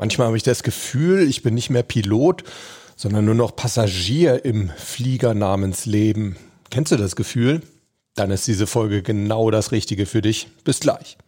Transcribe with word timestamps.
Manchmal 0.00 0.28
habe 0.28 0.36
ich 0.38 0.42
das 0.42 0.62
Gefühl, 0.62 1.28
ich 1.28 1.42
bin 1.42 1.52
nicht 1.52 1.68
mehr 1.68 1.82
Pilot, 1.82 2.42
sondern 2.96 3.26
nur 3.26 3.34
noch 3.34 3.54
Passagier 3.54 4.46
im 4.46 4.70
Flieger 4.78 5.34
namens 5.34 5.84
Leben. 5.84 6.36
Kennst 6.70 6.90
du 6.90 6.96
das 6.96 7.16
Gefühl? 7.16 7.60
Dann 8.14 8.30
ist 8.30 8.46
diese 8.46 8.66
Folge 8.66 9.02
genau 9.02 9.50
das 9.50 9.72
Richtige 9.72 10.06
für 10.06 10.22
dich. 10.22 10.48
Bis 10.64 10.80
gleich. 10.80 11.18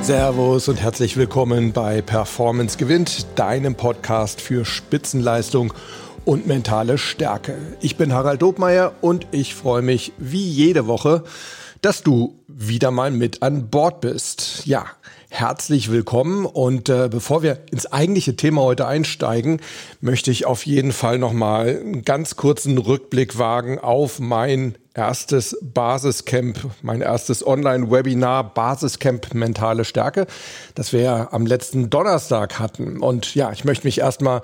Servus 0.00 0.68
und 0.68 0.80
herzlich 0.80 1.16
willkommen 1.16 1.72
bei 1.72 2.02
Performance 2.02 2.78
gewinnt, 2.78 3.26
deinem 3.34 3.74
Podcast 3.74 4.40
für 4.40 4.64
Spitzenleistung 4.64 5.74
und 6.24 6.46
mentale 6.46 6.98
Stärke. 6.98 7.58
Ich 7.80 7.96
bin 7.96 8.12
Harald 8.12 8.42
Dobmeier 8.42 8.92
und 9.00 9.26
ich 9.32 9.56
freue 9.56 9.82
mich 9.82 10.12
wie 10.18 10.48
jede 10.48 10.86
Woche, 10.86 11.24
dass 11.84 12.02
du 12.02 12.40
wieder 12.48 12.90
mal 12.90 13.10
mit 13.10 13.42
an 13.42 13.68
Bord 13.68 14.00
bist. 14.00 14.62
Ja, 14.64 14.86
herzlich 15.28 15.90
willkommen 15.90 16.46
und 16.46 16.88
äh, 16.88 17.10
bevor 17.10 17.42
wir 17.42 17.60
ins 17.70 17.84
eigentliche 17.84 18.36
Thema 18.36 18.62
heute 18.62 18.86
einsteigen, 18.86 19.60
möchte 20.00 20.30
ich 20.30 20.46
auf 20.46 20.64
jeden 20.64 20.92
Fall 20.92 21.18
noch 21.18 21.34
mal 21.34 21.68
einen 21.68 22.02
ganz 22.02 22.36
kurzen 22.36 22.78
Rückblick 22.78 23.36
wagen 23.36 23.78
auf 23.78 24.18
mein 24.18 24.76
erstes 24.94 25.58
Basiscamp, 25.60 26.70
mein 26.82 27.00
erstes 27.00 27.44
Online-Webinar 27.44 28.54
Basiscamp 28.54 29.34
Mentale 29.34 29.84
Stärke, 29.84 30.28
das 30.76 30.92
wir 30.92 31.32
am 31.32 31.46
letzten 31.46 31.90
Donnerstag 31.90 32.60
hatten. 32.60 33.00
Und 33.00 33.34
ja, 33.34 33.50
ich 33.50 33.64
möchte 33.64 33.88
mich 33.88 33.98
erstmal 33.98 34.42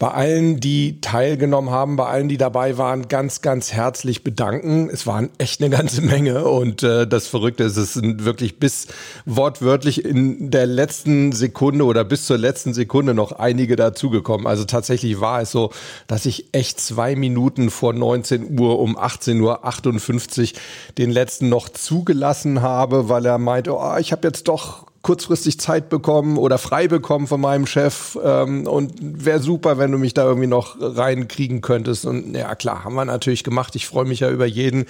bei 0.00 0.08
allen, 0.08 0.58
die 0.58 1.00
teilgenommen 1.00 1.70
haben, 1.70 1.94
bei 1.94 2.06
allen, 2.06 2.28
die 2.28 2.36
dabei 2.36 2.78
waren, 2.78 3.06
ganz, 3.06 3.42
ganz 3.42 3.72
herzlich 3.72 4.24
bedanken. 4.24 4.90
Es 4.92 5.06
waren 5.06 5.30
echt 5.38 5.60
eine 5.60 5.70
ganze 5.70 6.02
Menge 6.02 6.46
und 6.46 6.82
äh, 6.82 7.06
das 7.06 7.28
Verrückte 7.28 7.62
ist, 7.62 7.76
es 7.76 7.94
sind 7.94 8.24
wirklich 8.24 8.58
bis 8.58 8.88
wortwörtlich 9.24 10.04
in 10.04 10.50
der 10.50 10.66
letzten 10.66 11.30
Sekunde 11.30 11.84
oder 11.84 12.02
bis 12.02 12.26
zur 12.26 12.38
letzten 12.38 12.74
Sekunde 12.74 13.14
noch 13.14 13.30
einige 13.30 13.76
dazugekommen. 13.76 14.48
Also 14.48 14.64
tatsächlich 14.64 15.20
war 15.20 15.42
es 15.42 15.52
so, 15.52 15.70
dass 16.08 16.26
ich 16.26 16.46
echt 16.50 16.80
zwei 16.80 17.14
Minuten 17.14 17.70
vor 17.70 17.92
19 17.92 18.58
Uhr 18.58 18.80
um 18.80 18.98
18 18.98 19.40
Uhr 19.40 19.64
8 19.64 19.91
58 19.98 20.54
den 20.98 21.10
letzten 21.10 21.48
noch 21.48 21.68
zugelassen 21.68 22.62
habe, 22.62 23.08
weil 23.08 23.26
er 23.26 23.38
meinte, 23.38 23.76
oh, 23.76 23.96
ich 23.98 24.12
habe 24.12 24.26
jetzt 24.26 24.48
doch 24.48 24.91
kurzfristig 25.02 25.58
Zeit 25.58 25.88
bekommen 25.88 26.38
oder 26.38 26.58
frei 26.58 26.86
bekommen 26.86 27.26
von 27.26 27.40
meinem 27.40 27.66
Chef 27.66 28.16
ähm, 28.22 28.68
und 28.68 28.92
wäre 29.00 29.40
super, 29.40 29.76
wenn 29.76 29.90
du 29.90 29.98
mich 29.98 30.14
da 30.14 30.24
irgendwie 30.24 30.46
noch 30.46 30.76
reinkriegen 30.80 31.60
könntest. 31.60 32.06
Und 32.06 32.34
ja, 32.36 32.54
klar, 32.54 32.84
haben 32.84 32.94
wir 32.94 33.04
natürlich 33.04 33.42
gemacht. 33.42 33.74
Ich 33.74 33.86
freue 33.86 34.04
mich 34.04 34.20
ja 34.20 34.30
über 34.30 34.46
jeden, 34.46 34.86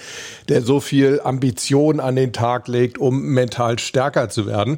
der 0.49 0.61
so 0.61 0.79
viel 0.79 1.19
Ambition 1.23 1.99
an 1.99 2.15
den 2.15 2.31
Tag 2.31 2.67
legt, 2.67 2.99
um 2.99 3.23
mental 3.23 3.79
stärker 3.79 4.29
zu 4.29 4.45
werden. 4.45 4.77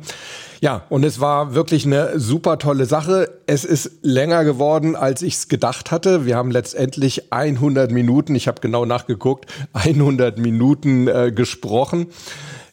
Ja, 0.61 0.83
und 0.89 1.03
es 1.03 1.19
war 1.19 1.53
wirklich 1.53 1.85
eine 1.85 2.17
super 2.17 2.57
tolle 2.57 2.85
Sache. 2.85 3.29
Es 3.45 3.65
ist 3.65 3.91
länger 4.03 4.45
geworden, 4.45 4.95
als 4.95 5.21
ich 5.21 5.33
es 5.35 5.47
gedacht 5.49 5.91
hatte. 5.91 6.25
Wir 6.25 6.37
haben 6.37 6.49
letztendlich 6.49 7.33
100 7.33 7.91
Minuten, 7.91 8.35
ich 8.35 8.47
habe 8.47 8.61
genau 8.61 8.85
nachgeguckt, 8.85 9.51
100 9.73 10.37
Minuten 10.37 11.09
äh, 11.09 11.33
gesprochen 11.35 12.07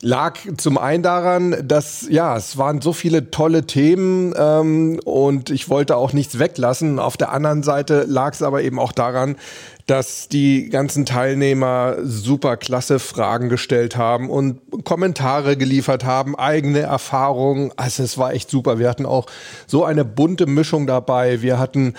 lag 0.03 0.37
zum 0.57 0.79
einen 0.79 1.05
daran, 1.05 1.57
dass 1.65 2.07
ja, 2.11 2.37
es 2.37 2.59
waren 2.59 2.81
so 2.81 2.93
viele 2.93 3.31
tolle 3.31 3.67
Themen 3.67 4.35
ähm, 4.37 5.01
und 5.05 5.49
ich 5.51 5.69
wollte 5.69 5.97
auch 5.97 6.13
nichts 6.13 6.41
weglassen. 6.41 6.99
Auf 6.99 7.17
der 7.17 7.31
anderen 7.31 7.63
Seite 7.63 8.05
lag 8.09 8.35
es 8.35 8.43
aber 8.43 8.63
eben 8.63 8.81
auch 8.81 8.91
daran, 8.91 9.37
dass 9.87 10.29
die 10.29 10.69
ganzen 10.71 11.07
Teilnehmer 11.07 11.97
super 12.03 12.57
klasse 12.57 12.99
Fragen 12.99 13.49
gestellt 13.49 13.97
haben 13.97 14.29
und 14.29 14.61
Kommentare 14.85 15.57
geliefert 15.57 16.05
haben, 16.05 16.37
eigene 16.37 16.81
Erfahrungen. 16.81 17.71
Also 17.77 18.03
es 18.03 18.19
war 18.19 18.33
echt 18.33 18.51
super. 18.51 18.81
Wir 18.81 18.89
hatten 18.89 19.07
auch 19.07 19.27
so 19.69 19.85
eine 19.85 20.05
bunte 20.05 20.47
Mischung 20.47 20.89
dabei. 20.89 21.43
Wir 21.43 21.61
hatten 21.61 21.95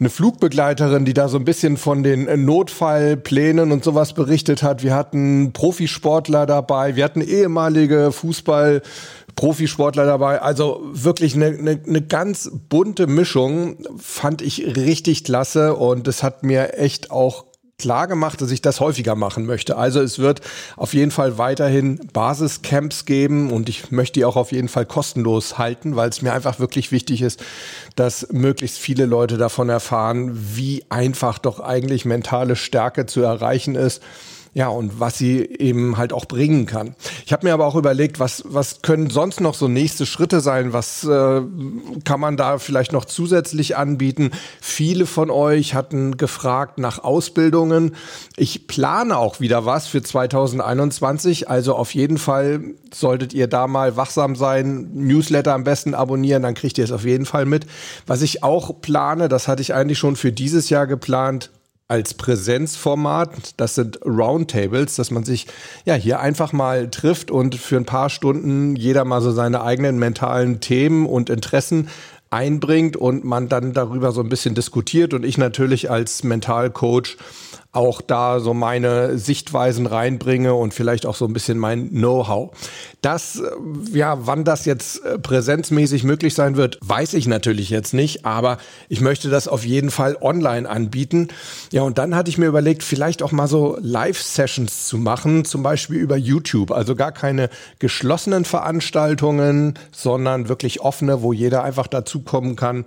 eine 0.00 0.08
Flugbegleiterin, 0.08 1.04
die 1.04 1.12
da 1.12 1.28
so 1.28 1.36
ein 1.36 1.44
bisschen 1.44 1.76
von 1.76 2.02
den 2.02 2.26
äh, 2.26 2.36
Notfallplänen 2.36 3.70
und 3.70 3.84
sowas 3.84 4.14
berichtet 4.14 4.62
hat. 4.62 4.82
Wir 4.82 4.94
hatten 4.94 5.52
Profisportler 5.52 6.46
dabei, 6.46 6.96
wir 6.96 7.04
hatten 7.04 7.20
ehemalige 7.20 8.10
Fußball 8.10 8.80
Profisportler 9.36 10.06
dabei. 10.06 10.40
Also 10.40 10.80
wirklich 10.92 11.34
eine, 11.34 11.46
eine, 11.46 11.80
eine 11.86 12.02
ganz 12.02 12.50
bunte 12.68 13.06
Mischung 13.06 13.76
fand 13.98 14.42
ich 14.42 14.76
richtig 14.76 15.24
klasse 15.24 15.76
und 15.76 16.08
es 16.08 16.22
hat 16.22 16.42
mir 16.42 16.78
echt 16.78 17.10
auch 17.10 17.44
klar 17.80 18.06
gemacht, 18.06 18.40
dass 18.40 18.50
ich 18.50 18.62
das 18.62 18.80
häufiger 18.80 19.14
machen 19.14 19.46
möchte. 19.46 19.76
Also 19.76 20.00
es 20.00 20.18
wird 20.18 20.40
auf 20.76 20.94
jeden 20.94 21.10
Fall 21.10 21.38
weiterhin 21.38 21.98
Basiscamps 22.12 23.04
geben 23.04 23.50
und 23.50 23.68
ich 23.68 23.90
möchte 23.90 24.20
die 24.20 24.24
auch 24.24 24.36
auf 24.36 24.52
jeden 24.52 24.68
Fall 24.68 24.86
kostenlos 24.86 25.58
halten, 25.58 25.96
weil 25.96 26.08
es 26.08 26.22
mir 26.22 26.32
einfach 26.32 26.58
wirklich 26.58 26.92
wichtig 26.92 27.22
ist, 27.22 27.42
dass 27.96 28.28
möglichst 28.32 28.78
viele 28.78 29.06
Leute 29.06 29.36
davon 29.36 29.68
erfahren, 29.68 30.30
wie 30.54 30.84
einfach 30.88 31.38
doch 31.38 31.60
eigentlich 31.60 32.04
mentale 32.04 32.56
Stärke 32.56 33.06
zu 33.06 33.22
erreichen 33.22 33.74
ist 33.74 34.02
ja, 34.52 34.68
und 34.68 34.98
was 34.98 35.16
sie 35.16 35.44
eben 35.44 35.96
halt 35.96 36.12
auch 36.12 36.24
bringen 36.24 36.66
kann. 36.66 36.96
Ich 37.24 37.32
habe 37.32 37.46
mir 37.46 37.54
aber 37.54 37.66
auch 37.66 37.76
überlegt, 37.76 38.18
was, 38.18 38.42
was 38.46 38.82
können 38.82 39.08
sonst 39.08 39.40
noch 39.40 39.54
so 39.54 39.68
nächste 39.68 40.06
Schritte 40.06 40.40
sein? 40.40 40.72
Was 40.72 41.04
äh, 41.04 41.42
kann 42.04 42.18
man 42.18 42.36
da 42.36 42.58
vielleicht 42.58 42.92
noch 42.92 43.04
zusätzlich 43.04 43.76
anbieten? 43.76 44.32
Viele 44.60 45.06
von 45.06 45.30
euch 45.30 45.74
hatten 45.74 46.16
gefragt 46.16 46.78
nach 46.78 46.98
Ausbildungen. 46.98 47.94
Ich 48.36 48.66
plane 48.66 49.16
auch 49.16 49.38
wieder 49.38 49.66
was 49.66 49.86
für 49.86 50.02
2021. 50.02 51.48
Also 51.48 51.76
auf 51.76 51.94
jeden 51.94 52.18
Fall 52.18 52.60
solltet 52.92 53.32
ihr 53.32 53.46
da 53.46 53.68
mal 53.68 53.96
wachsam 53.96 54.34
sein. 54.34 54.90
Newsletter 54.94 55.54
am 55.54 55.62
besten 55.62 55.94
abonnieren, 55.94 56.42
dann 56.42 56.54
kriegt 56.54 56.76
ihr 56.76 56.84
es 56.84 56.92
auf 56.92 57.04
jeden 57.04 57.24
Fall 57.24 57.46
mit. 57.46 57.66
Was 58.08 58.20
ich 58.22 58.42
auch 58.42 58.80
plane, 58.80 59.28
das 59.28 59.46
hatte 59.46 59.62
ich 59.62 59.74
eigentlich 59.74 59.98
schon 59.98 60.16
für 60.16 60.32
dieses 60.32 60.70
Jahr 60.70 60.88
geplant, 60.88 61.50
als 61.90 62.14
Präsenzformat. 62.14 63.54
Das 63.56 63.74
sind 63.74 64.00
Roundtables, 64.06 64.94
dass 64.94 65.10
man 65.10 65.24
sich 65.24 65.46
ja 65.84 65.94
hier 65.94 66.20
einfach 66.20 66.52
mal 66.52 66.88
trifft 66.88 67.30
und 67.30 67.56
für 67.56 67.76
ein 67.76 67.84
paar 67.84 68.10
Stunden 68.10 68.76
jeder 68.76 69.04
mal 69.04 69.20
so 69.20 69.32
seine 69.32 69.62
eigenen 69.62 69.98
mentalen 69.98 70.60
Themen 70.60 71.06
und 71.06 71.30
Interessen 71.30 71.88
einbringt 72.30 72.96
und 72.96 73.24
man 73.24 73.48
dann 73.48 73.72
darüber 73.72 74.12
so 74.12 74.20
ein 74.20 74.28
bisschen 74.28 74.54
diskutiert 74.54 75.14
und 75.14 75.24
ich 75.24 75.36
natürlich 75.36 75.90
als 75.90 76.22
Mentalcoach 76.22 77.16
auch 77.72 78.00
da 78.00 78.40
so 78.40 78.52
meine 78.52 79.16
Sichtweisen 79.16 79.86
reinbringe 79.86 80.54
und 80.54 80.74
vielleicht 80.74 81.06
auch 81.06 81.14
so 81.14 81.24
ein 81.24 81.32
bisschen 81.32 81.56
mein 81.56 81.90
Know-how. 81.90 82.50
Das, 83.00 83.36
äh, 83.36 83.96
ja, 83.96 84.26
wann 84.26 84.44
das 84.44 84.64
jetzt 84.64 85.04
äh, 85.04 85.18
präsenzmäßig 85.18 86.02
möglich 86.02 86.34
sein 86.34 86.56
wird, 86.56 86.78
weiß 86.82 87.14
ich 87.14 87.28
natürlich 87.28 87.70
jetzt 87.70 87.94
nicht, 87.94 88.26
aber 88.26 88.58
ich 88.88 89.00
möchte 89.00 89.30
das 89.30 89.46
auf 89.46 89.64
jeden 89.64 89.92
Fall 89.92 90.16
online 90.20 90.68
anbieten. 90.68 91.28
Ja, 91.70 91.82
und 91.82 91.98
dann 91.98 92.16
hatte 92.16 92.28
ich 92.28 92.38
mir 92.38 92.46
überlegt, 92.46 92.82
vielleicht 92.82 93.22
auch 93.22 93.30
mal 93.30 93.46
so 93.46 93.78
Live-Sessions 93.80 94.88
zu 94.88 94.98
machen, 94.98 95.44
zum 95.44 95.62
Beispiel 95.62 95.98
über 95.98 96.16
YouTube. 96.16 96.72
Also 96.72 96.96
gar 96.96 97.12
keine 97.12 97.50
geschlossenen 97.78 98.44
Veranstaltungen, 98.44 99.78
sondern 99.92 100.48
wirklich 100.48 100.80
offene, 100.80 101.22
wo 101.22 101.32
jeder 101.32 101.62
einfach 101.62 101.86
dazukommen 101.86 102.56
kann 102.56 102.84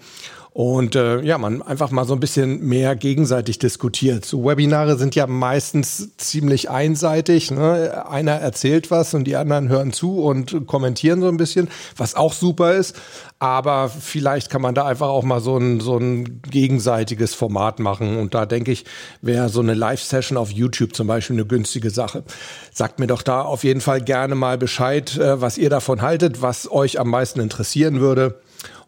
und 0.53 0.95
äh, 0.95 1.19
ja, 1.21 1.39
man 1.39 1.63
einfach 1.63 1.89
mal 1.89 2.05
so 2.05 2.13
ein 2.13 2.19
bisschen 2.19 2.63
mehr 2.63 2.95
gegenseitig 2.95 3.57
diskutiert. 3.57 4.23
So 4.23 4.45
Webinare 4.45 4.99
sind 4.99 5.15
ja 5.15 5.25
meistens 5.25 6.15
ziemlich 6.17 6.69
einseitig. 6.69 7.49
Ne? 7.49 8.05
Einer 8.07 8.33
erzählt 8.33 8.91
was 8.91 9.15
und 9.15 9.23
die 9.23 9.35
anderen 9.35 9.67
hören 9.69 9.93
zu 9.93 10.21
und 10.21 10.67
kommentieren 10.67 11.21
so 11.21 11.27
ein 11.27 11.37
bisschen, 11.37 11.69
was 11.97 12.13
auch 12.13 12.33
super 12.33 12.73
ist. 12.75 12.95
Aber 13.39 13.89
vielleicht 13.89 14.51
kann 14.51 14.61
man 14.61 14.75
da 14.75 14.85
einfach 14.85 15.07
auch 15.07 15.23
mal 15.23 15.41
so 15.41 15.57
ein, 15.57 15.79
so 15.79 15.97
ein 15.97 16.43
gegenseitiges 16.43 17.33
Format 17.33 17.79
machen. 17.79 18.19
Und 18.19 18.35
da 18.35 18.45
denke 18.45 18.71
ich, 18.71 18.85
wäre 19.23 19.49
so 19.49 19.59
eine 19.59 19.73
Live-Session 19.73 20.37
auf 20.37 20.51
YouTube 20.51 20.95
zum 20.95 21.07
Beispiel 21.07 21.35
eine 21.35 21.47
günstige 21.47 21.89
Sache. 21.89 22.23
Sagt 22.71 22.99
mir 22.99 23.07
doch 23.07 23.23
da 23.23 23.41
auf 23.41 23.63
jeden 23.63 23.81
Fall 23.81 24.01
gerne 24.01 24.35
mal 24.35 24.59
Bescheid, 24.59 25.17
äh, 25.17 25.41
was 25.41 25.57
ihr 25.57 25.71
davon 25.71 26.03
haltet, 26.03 26.43
was 26.43 26.71
euch 26.71 26.99
am 26.99 27.09
meisten 27.09 27.39
interessieren 27.39 28.01
würde. 28.01 28.39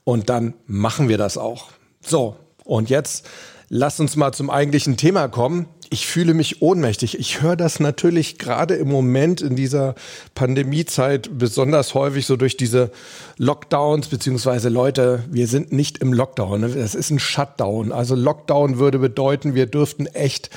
Und 0.05 0.29
dann 0.29 0.53
machen 0.67 1.09
wir 1.09 1.17
das 1.17 1.37
auch. 1.37 1.71
So, 1.99 2.37
und 2.63 2.89
jetzt 2.89 3.27
lasst 3.67 3.99
uns 3.99 4.15
mal 4.15 4.31
zum 4.31 4.49
eigentlichen 4.49 4.95
Thema 4.95 5.27
kommen. 5.27 5.67
Ich 5.89 6.07
fühle 6.07 6.33
mich 6.33 6.61
ohnmächtig. 6.61 7.19
Ich 7.19 7.41
höre 7.41 7.55
das 7.55 7.79
natürlich 7.79 8.37
gerade 8.37 8.75
im 8.75 8.87
Moment 8.87 9.41
in 9.41 9.55
dieser 9.55 9.95
Pandemiezeit 10.35 11.29
besonders 11.37 11.93
häufig 11.93 12.25
so 12.25 12.37
durch 12.37 12.55
diese 12.57 12.91
Lockdowns, 13.37 14.07
beziehungsweise 14.07 14.69
Leute, 14.69 15.23
wir 15.29 15.47
sind 15.47 15.71
nicht 15.71 15.99
im 15.99 16.13
Lockdown. 16.13 16.61
Ne? 16.61 16.69
Das 16.69 16.95
ist 16.95 17.09
ein 17.09 17.19
Shutdown. 17.19 17.91
Also 17.91 18.15
Lockdown 18.15 18.77
würde 18.77 18.99
bedeuten, 18.99 19.55
wir 19.55 19.65
dürften 19.65 20.05
echt 20.07 20.49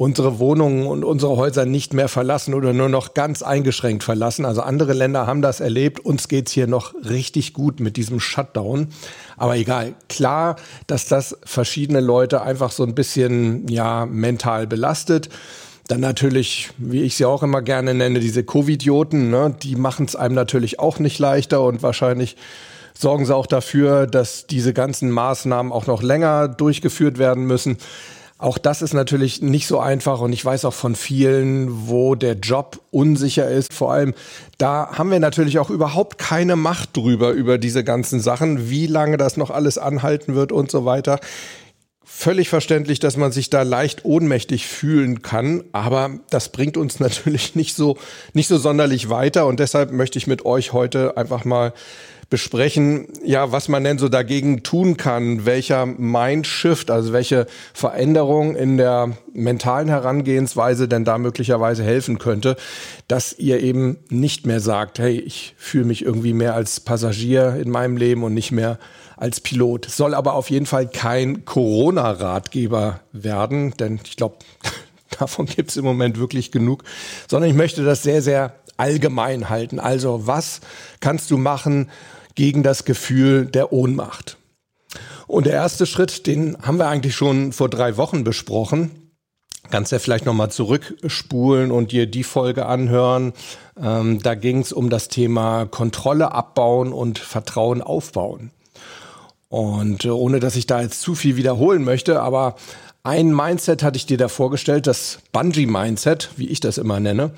unsere 0.00 0.38
Wohnungen 0.38 0.86
und 0.86 1.04
unsere 1.04 1.36
Häuser 1.36 1.66
nicht 1.66 1.92
mehr 1.92 2.08
verlassen 2.08 2.54
oder 2.54 2.72
nur 2.72 2.88
noch 2.88 3.12
ganz 3.12 3.42
eingeschränkt 3.42 4.02
verlassen. 4.02 4.46
Also 4.46 4.62
andere 4.62 4.94
Länder 4.94 5.26
haben 5.26 5.42
das 5.42 5.60
erlebt. 5.60 6.00
Uns 6.00 6.26
geht's 6.28 6.52
hier 6.52 6.66
noch 6.66 6.94
richtig 7.04 7.52
gut 7.52 7.80
mit 7.80 7.98
diesem 7.98 8.18
Shutdown. 8.18 8.88
Aber 9.36 9.58
egal, 9.58 9.92
klar, 10.08 10.56
dass 10.86 11.06
das 11.06 11.36
verschiedene 11.44 12.00
Leute 12.00 12.40
einfach 12.40 12.72
so 12.72 12.82
ein 12.82 12.94
bisschen 12.94 13.68
ja 13.68 14.06
mental 14.06 14.66
belastet. 14.66 15.28
Dann 15.86 16.00
natürlich, 16.00 16.70
wie 16.78 17.02
ich 17.02 17.16
sie 17.16 17.26
auch 17.26 17.42
immer 17.42 17.60
gerne 17.60 17.92
nenne, 17.92 18.20
diese 18.20 18.42
Covidioten, 18.42 19.28
ne? 19.28 19.54
die 19.62 19.76
machen 19.76 20.06
es 20.06 20.16
einem 20.16 20.34
natürlich 20.34 20.78
auch 20.78 20.98
nicht 20.98 21.18
leichter 21.18 21.60
und 21.62 21.82
wahrscheinlich 21.82 22.38
sorgen 22.94 23.26
sie 23.26 23.36
auch 23.36 23.46
dafür, 23.46 24.06
dass 24.06 24.46
diese 24.46 24.72
ganzen 24.72 25.10
Maßnahmen 25.10 25.72
auch 25.72 25.86
noch 25.86 26.02
länger 26.02 26.48
durchgeführt 26.48 27.18
werden 27.18 27.44
müssen. 27.44 27.76
Auch 28.40 28.56
das 28.56 28.80
ist 28.80 28.94
natürlich 28.94 29.42
nicht 29.42 29.66
so 29.66 29.80
einfach 29.80 30.22
und 30.22 30.32
ich 30.32 30.42
weiß 30.42 30.64
auch 30.64 30.72
von 30.72 30.94
vielen, 30.94 31.88
wo 31.88 32.14
der 32.14 32.36
Job 32.36 32.80
unsicher 32.90 33.46
ist. 33.46 33.70
Vor 33.74 33.92
allem, 33.92 34.14
da 34.56 34.92
haben 34.92 35.10
wir 35.10 35.20
natürlich 35.20 35.58
auch 35.58 35.68
überhaupt 35.68 36.16
keine 36.16 36.56
Macht 36.56 36.96
drüber, 36.96 37.32
über 37.32 37.58
diese 37.58 37.84
ganzen 37.84 38.18
Sachen, 38.18 38.70
wie 38.70 38.86
lange 38.86 39.18
das 39.18 39.36
noch 39.36 39.50
alles 39.50 39.76
anhalten 39.76 40.34
wird 40.34 40.52
und 40.52 40.70
so 40.70 40.86
weiter. 40.86 41.20
Völlig 42.02 42.48
verständlich, 42.48 42.98
dass 42.98 43.18
man 43.18 43.30
sich 43.30 43.50
da 43.50 43.60
leicht 43.60 44.06
ohnmächtig 44.06 44.66
fühlen 44.66 45.20
kann, 45.20 45.62
aber 45.72 46.10
das 46.30 46.48
bringt 46.48 46.78
uns 46.78 46.98
natürlich 46.98 47.54
nicht 47.54 47.76
so, 47.76 47.98
nicht 48.32 48.48
so 48.48 48.56
sonderlich 48.56 49.10
weiter 49.10 49.46
und 49.46 49.60
deshalb 49.60 49.92
möchte 49.92 50.18
ich 50.18 50.26
mit 50.26 50.46
euch 50.46 50.72
heute 50.72 51.18
einfach 51.18 51.44
mal 51.44 51.74
besprechen, 52.30 53.08
ja, 53.24 53.50
was 53.50 53.68
man 53.68 53.82
denn 53.82 53.98
so 53.98 54.08
dagegen 54.08 54.62
tun 54.62 54.96
kann, 54.96 55.44
welcher 55.46 55.84
Mindshift, 55.84 56.90
also 56.90 57.12
welche 57.12 57.46
Veränderung 57.74 58.54
in 58.54 58.76
der 58.76 59.16
mentalen 59.34 59.88
Herangehensweise 59.88 60.86
denn 60.86 61.04
da 61.04 61.18
möglicherweise 61.18 61.82
helfen 61.82 62.18
könnte, 62.18 62.56
dass 63.08 63.36
ihr 63.36 63.60
eben 63.60 63.98
nicht 64.08 64.46
mehr 64.46 64.60
sagt, 64.60 65.00
hey, 65.00 65.18
ich 65.18 65.54
fühle 65.58 65.86
mich 65.86 66.04
irgendwie 66.04 66.32
mehr 66.32 66.54
als 66.54 66.78
Passagier 66.78 67.56
in 67.56 67.68
meinem 67.68 67.96
Leben 67.96 68.22
und 68.22 68.32
nicht 68.32 68.52
mehr 68.52 68.78
als 69.16 69.40
Pilot. 69.40 69.86
Soll 69.90 70.14
aber 70.14 70.34
auf 70.34 70.50
jeden 70.50 70.66
Fall 70.66 70.86
kein 70.86 71.44
Corona-Ratgeber 71.44 73.00
werden, 73.12 73.74
denn 73.76 73.98
ich 74.04 74.16
glaube, 74.16 74.36
davon 75.18 75.46
gibt 75.46 75.70
es 75.70 75.76
im 75.76 75.84
Moment 75.84 76.16
wirklich 76.20 76.52
genug, 76.52 76.84
sondern 77.28 77.50
ich 77.50 77.56
möchte 77.56 77.84
das 77.84 78.04
sehr, 78.04 78.22
sehr 78.22 78.54
allgemein 78.76 79.50
halten. 79.50 79.78
Also 79.78 80.26
was 80.28 80.60
kannst 81.00 81.30
du 81.30 81.36
machen, 81.36 81.90
gegen 82.40 82.62
das 82.62 82.86
Gefühl 82.86 83.44
der 83.44 83.70
Ohnmacht. 83.70 84.38
Und 85.26 85.44
der 85.44 85.52
erste 85.52 85.84
Schritt, 85.84 86.26
den 86.26 86.56
haben 86.62 86.78
wir 86.78 86.88
eigentlich 86.88 87.14
schon 87.14 87.52
vor 87.52 87.68
drei 87.68 87.98
Wochen 87.98 88.24
besprochen. 88.24 89.12
Kannst 89.70 89.92
ja 89.92 89.98
vielleicht 89.98 90.24
nochmal 90.24 90.50
zurückspulen 90.50 91.70
und 91.70 91.92
dir 91.92 92.06
die 92.06 92.24
Folge 92.24 92.64
anhören. 92.64 93.34
Ähm, 93.78 94.22
da 94.22 94.34
ging 94.34 94.60
es 94.60 94.72
um 94.72 94.88
das 94.88 95.08
Thema 95.08 95.66
Kontrolle 95.66 96.32
abbauen 96.32 96.94
und 96.94 97.18
Vertrauen 97.18 97.82
aufbauen. 97.82 98.52
Und 99.50 100.06
äh, 100.06 100.08
ohne 100.08 100.40
dass 100.40 100.56
ich 100.56 100.66
da 100.66 100.80
jetzt 100.80 101.02
zu 101.02 101.14
viel 101.14 101.36
wiederholen 101.36 101.84
möchte, 101.84 102.22
aber 102.22 102.54
ein 103.02 103.36
Mindset 103.36 103.82
hatte 103.82 103.98
ich 103.98 104.06
dir 104.06 104.16
da 104.16 104.28
vorgestellt, 104.28 104.86
das 104.86 105.18
Bungee-Mindset, 105.32 106.30
wie 106.38 106.48
ich 106.48 106.60
das 106.60 106.78
immer 106.78 107.00
nenne. 107.00 107.32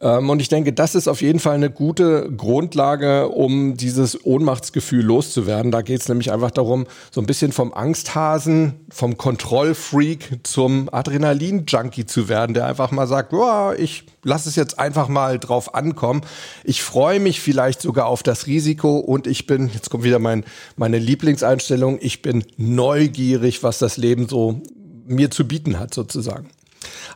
Ähm, 0.00 0.28
und 0.28 0.40
ich 0.40 0.48
denke, 0.48 0.72
das 0.72 0.94
ist 0.94 1.08
auf 1.08 1.22
jeden 1.22 1.38
Fall 1.38 1.54
eine 1.54 1.70
gute 1.70 2.30
Grundlage, 2.36 3.28
um 3.28 3.76
dieses 3.76 4.24
Ohnmachtsgefühl 4.24 5.04
loszuwerden. 5.04 5.70
Da 5.70 5.82
geht 5.82 6.00
es 6.00 6.08
nämlich 6.08 6.32
einfach 6.32 6.50
darum, 6.50 6.86
so 7.10 7.20
ein 7.20 7.26
bisschen 7.26 7.52
vom 7.52 7.72
Angsthasen, 7.72 8.74
vom 8.90 9.16
Kontrollfreak 9.16 10.40
zum 10.42 10.88
Adrenalin-Junkie 10.92 12.06
zu 12.06 12.28
werden, 12.28 12.54
der 12.54 12.66
einfach 12.66 12.90
mal 12.90 13.06
sagt, 13.06 13.32
oh, 13.32 13.72
ich 13.76 14.04
lasse 14.22 14.48
es 14.48 14.56
jetzt 14.56 14.78
einfach 14.78 15.08
mal 15.08 15.38
drauf 15.38 15.74
ankommen. 15.74 16.22
Ich 16.64 16.82
freue 16.82 17.20
mich 17.20 17.40
vielleicht 17.40 17.80
sogar 17.80 18.06
auf 18.06 18.22
das 18.22 18.46
Risiko 18.46 18.98
und 18.98 19.26
ich 19.26 19.46
bin, 19.46 19.70
jetzt 19.72 19.90
kommt 19.90 20.04
wieder 20.04 20.18
mein, 20.18 20.44
meine 20.76 20.98
Lieblingseinstellung, 20.98 21.98
ich 22.00 22.22
bin 22.22 22.44
neugierig, 22.56 23.62
was 23.62 23.78
das 23.78 23.96
Leben 23.96 24.28
so 24.28 24.60
mir 25.06 25.30
zu 25.30 25.46
bieten 25.46 25.78
hat 25.78 25.94
sozusagen. 25.94 26.48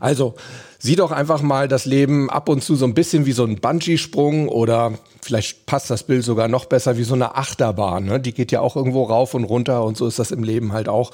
Also 0.01 0.35
sieh 0.79 0.97
doch 0.97 1.11
einfach 1.11 1.43
mal 1.43 1.69
das 1.69 1.85
Leben 1.85 2.31
ab 2.31 2.49
und 2.49 2.63
zu 2.63 2.77
so 2.77 2.85
ein 2.85 2.95
bisschen 2.95 3.27
wie 3.27 3.33
so 3.33 3.45
ein 3.45 3.57
Bungee-Sprung 3.57 4.49
oder 4.49 4.95
vielleicht 5.21 5.67
passt 5.67 5.91
das 5.91 6.05
Bild 6.05 6.25
sogar 6.25 6.49
noch 6.49 6.67
besser 6.67 6.97
wie 6.97 7.03
so 7.03 7.15
eine 7.15 7.35
Achterbahn. 7.37 8.05
Ne? 8.05 8.21
Die 8.21 8.33
geht 8.33 8.53
ja 8.53 8.61
auch 8.61 8.77
irgendwo 8.77 9.05
rauf 9.05 9.35
und 9.35 9.45
runter 9.45 9.85
und 9.85 9.97
so 9.97 10.07
ist 10.07 10.19
das 10.19 10.31
im 10.31 10.45
Leben 10.45 10.73
halt 10.73 10.89
auch. 10.89 11.11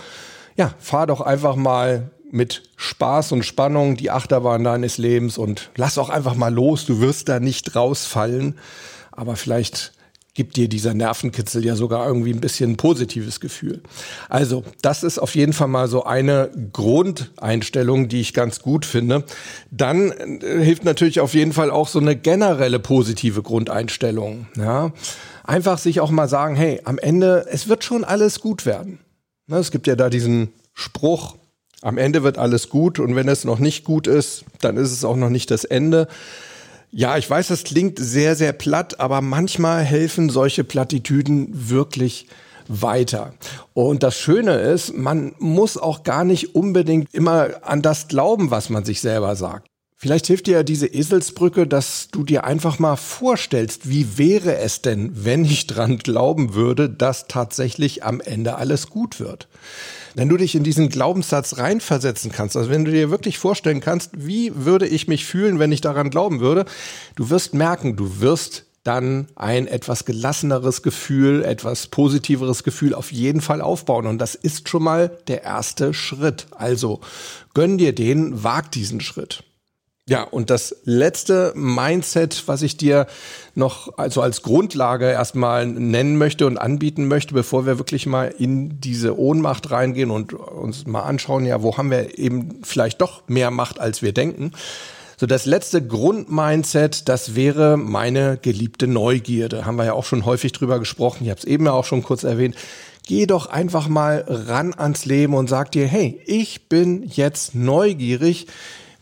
Ja, 0.56 0.74
fahr 0.78 1.06
doch 1.06 1.20
einfach 1.20 1.56
mal 1.56 2.10
mit 2.30 2.62
Spaß 2.76 3.32
und 3.32 3.44
Spannung 3.44 3.96
die 3.96 4.10
Achterbahn 4.10 4.64
deines 4.64 4.98
Lebens 4.98 5.38
und 5.38 5.70
lass 5.76 5.98
auch 5.98 6.10
einfach 6.10 6.34
mal 6.34 6.52
los. 6.52 6.84
Du 6.84 7.00
wirst 7.00 7.28
da 7.28 7.40
nicht 7.40 7.74
rausfallen, 7.74 8.58
aber 9.12 9.36
vielleicht 9.36 9.92
gibt 10.34 10.56
dir 10.56 10.68
dieser 10.68 10.94
Nervenkitzel 10.94 11.64
ja 11.64 11.76
sogar 11.76 12.06
irgendwie 12.06 12.32
ein 12.32 12.40
bisschen 12.40 12.72
ein 12.72 12.76
positives 12.76 13.38
Gefühl. 13.40 13.82
Also, 14.28 14.64
das 14.82 15.04
ist 15.04 15.18
auf 15.18 15.34
jeden 15.36 15.52
Fall 15.52 15.68
mal 15.68 15.88
so 15.88 16.04
eine 16.04 16.50
Grundeinstellung, 16.72 18.08
die 18.08 18.20
ich 18.20 18.34
ganz 18.34 18.60
gut 18.60 18.84
finde. 18.84 19.24
Dann 19.70 20.10
äh, 20.10 20.64
hilft 20.64 20.84
natürlich 20.84 21.20
auf 21.20 21.34
jeden 21.34 21.52
Fall 21.52 21.70
auch 21.70 21.88
so 21.88 22.00
eine 22.00 22.16
generelle 22.16 22.80
positive 22.80 23.42
Grundeinstellung. 23.42 24.46
Ja? 24.56 24.92
Einfach 25.44 25.78
sich 25.78 26.00
auch 26.00 26.10
mal 26.10 26.28
sagen, 26.28 26.56
hey, 26.56 26.80
am 26.84 26.98
Ende, 26.98 27.46
es 27.50 27.68
wird 27.68 27.84
schon 27.84 28.02
alles 28.02 28.40
gut 28.40 28.66
werden. 28.66 28.98
Ne, 29.46 29.58
es 29.58 29.70
gibt 29.70 29.86
ja 29.86 29.94
da 29.94 30.10
diesen 30.10 30.48
Spruch, 30.72 31.36
am 31.82 31.98
Ende 31.98 32.22
wird 32.22 32.38
alles 32.38 32.70
gut 32.70 32.98
und 32.98 33.14
wenn 33.14 33.28
es 33.28 33.44
noch 33.44 33.58
nicht 33.58 33.84
gut 33.84 34.06
ist, 34.06 34.44
dann 34.62 34.78
ist 34.78 34.90
es 34.90 35.04
auch 35.04 35.16
noch 35.16 35.28
nicht 35.28 35.50
das 35.50 35.64
Ende. 35.64 36.08
Ja, 36.96 37.18
ich 37.18 37.28
weiß, 37.28 37.48
das 37.48 37.64
klingt 37.64 37.98
sehr, 37.98 38.36
sehr 38.36 38.52
platt, 38.52 39.00
aber 39.00 39.20
manchmal 39.20 39.82
helfen 39.82 40.30
solche 40.30 40.62
Plattitüden 40.62 41.48
wirklich 41.68 42.28
weiter. 42.68 43.34
Und 43.72 44.04
das 44.04 44.16
Schöne 44.16 44.52
ist, 44.60 44.94
man 44.96 45.34
muss 45.40 45.76
auch 45.76 46.04
gar 46.04 46.22
nicht 46.22 46.54
unbedingt 46.54 47.12
immer 47.12 47.48
an 47.62 47.82
das 47.82 48.06
glauben, 48.06 48.52
was 48.52 48.70
man 48.70 48.84
sich 48.84 49.00
selber 49.00 49.34
sagt. 49.34 49.66
Vielleicht 49.96 50.28
hilft 50.28 50.46
dir 50.46 50.58
ja 50.58 50.62
diese 50.62 50.86
Eselsbrücke, 50.86 51.66
dass 51.66 52.10
du 52.12 52.22
dir 52.22 52.44
einfach 52.44 52.78
mal 52.78 52.94
vorstellst, 52.94 53.88
wie 53.88 54.16
wäre 54.16 54.58
es 54.58 54.80
denn, 54.80 55.24
wenn 55.24 55.44
ich 55.44 55.66
dran 55.66 55.98
glauben 55.98 56.54
würde, 56.54 56.88
dass 56.88 57.26
tatsächlich 57.26 58.04
am 58.04 58.20
Ende 58.20 58.54
alles 58.54 58.88
gut 58.88 59.18
wird. 59.18 59.48
Wenn 60.14 60.28
du 60.28 60.36
dich 60.36 60.54
in 60.54 60.62
diesen 60.62 60.88
Glaubenssatz 60.88 61.58
reinversetzen 61.58 62.30
kannst, 62.30 62.56
also 62.56 62.70
wenn 62.70 62.84
du 62.84 62.92
dir 62.92 63.10
wirklich 63.10 63.38
vorstellen 63.38 63.80
kannst, 63.80 64.10
wie 64.14 64.52
würde 64.54 64.86
ich 64.86 65.08
mich 65.08 65.24
fühlen, 65.24 65.58
wenn 65.58 65.72
ich 65.72 65.80
daran 65.80 66.10
glauben 66.10 66.40
würde, 66.40 66.64
du 67.16 67.30
wirst 67.30 67.54
merken, 67.54 67.96
du 67.96 68.20
wirst 68.20 68.64
dann 68.84 69.28
ein 69.34 69.66
etwas 69.66 70.04
gelasseneres 70.04 70.82
Gefühl, 70.82 71.42
etwas 71.42 71.86
positiveres 71.86 72.62
Gefühl 72.64 72.94
auf 72.94 73.12
jeden 73.12 73.40
Fall 73.40 73.62
aufbauen. 73.62 74.06
Und 74.06 74.18
das 74.18 74.34
ist 74.34 74.68
schon 74.68 74.82
mal 74.82 75.10
der 75.26 75.42
erste 75.42 75.94
Schritt. 75.94 76.46
Also 76.50 77.00
gönn 77.54 77.78
dir 77.78 77.94
den, 77.94 78.44
wag 78.44 78.70
diesen 78.70 79.00
Schritt. 79.00 79.42
Ja, 80.06 80.22
und 80.22 80.50
das 80.50 80.76
letzte 80.84 81.54
Mindset, 81.56 82.42
was 82.46 82.60
ich 82.60 82.76
dir 82.76 83.06
noch 83.54 83.96
also 83.96 84.20
als 84.20 84.42
Grundlage 84.42 85.06
erstmal 85.06 85.64
nennen 85.64 86.18
möchte 86.18 86.46
und 86.46 86.58
anbieten 86.58 87.08
möchte, 87.08 87.32
bevor 87.32 87.64
wir 87.64 87.78
wirklich 87.78 88.04
mal 88.04 88.26
in 88.26 88.80
diese 88.80 89.18
Ohnmacht 89.18 89.70
reingehen 89.70 90.10
und 90.10 90.34
uns 90.34 90.86
mal 90.86 91.04
anschauen, 91.04 91.46
ja, 91.46 91.62
wo 91.62 91.78
haben 91.78 91.90
wir 91.90 92.18
eben 92.18 92.60
vielleicht 92.64 93.00
doch 93.00 93.22
mehr 93.28 93.50
Macht, 93.50 93.80
als 93.80 94.02
wir 94.02 94.12
denken. 94.12 94.52
So, 95.16 95.24
das 95.24 95.46
letzte 95.46 95.86
Grundmindset, 95.86 97.08
das 97.08 97.34
wäre 97.34 97.78
meine 97.78 98.36
geliebte 98.36 98.86
Neugierde. 98.86 99.64
Haben 99.64 99.76
wir 99.76 99.86
ja 99.86 99.94
auch 99.94 100.04
schon 100.04 100.26
häufig 100.26 100.52
drüber 100.52 100.80
gesprochen. 100.80 101.24
Ich 101.24 101.30
habe 101.30 101.38
es 101.38 101.46
eben 101.46 101.64
ja 101.64 101.72
auch 101.72 101.86
schon 101.86 102.02
kurz 102.02 102.24
erwähnt. 102.24 102.56
Geh 103.06 103.24
doch 103.24 103.46
einfach 103.46 103.88
mal 103.88 104.22
ran 104.28 104.74
ans 104.74 105.06
Leben 105.06 105.32
und 105.32 105.48
sag 105.48 105.72
dir, 105.72 105.86
hey, 105.86 106.20
ich 106.26 106.68
bin 106.68 107.04
jetzt 107.04 107.54
neugierig 107.54 108.48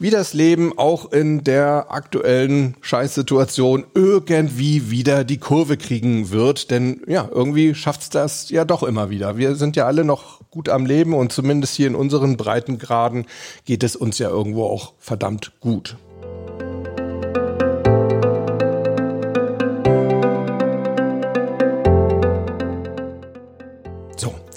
wie 0.02 0.10
das 0.10 0.34
Leben 0.34 0.76
auch 0.76 1.12
in 1.12 1.44
der 1.44 1.86
aktuellen 1.90 2.74
Scheißsituation 2.80 3.84
irgendwie 3.94 4.90
wieder 4.90 5.22
die 5.22 5.38
Kurve 5.38 5.76
kriegen 5.76 6.30
wird. 6.30 6.72
Denn 6.72 7.02
ja, 7.06 7.28
irgendwie 7.32 7.72
schafft's 7.76 8.10
das 8.10 8.50
ja 8.50 8.64
doch 8.64 8.82
immer 8.82 9.10
wieder. 9.10 9.36
Wir 9.36 9.54
sind 9.54 9.76
ja 9.76 9.86
alle 9.86 10.04
noch 10.04 10.40
gut 10.50 10.68
am 10.68 10.86
Leben 10.86 11.14
und 11.14 11.32
zumindest 11.32 11.76
hier 11.76 11.86
in 11.86 11.94
unseren 11.94 12.36
Breitengraden 12.36 13.26
geht 13.64 13.84
es 13.84 13.94
uns 13.94 14.18
ja 14.18 14.28
irgendwo 14.28 14.64
auch 14.64 14.94
verdammt 14.98 15.52
gut. 15.60 15.96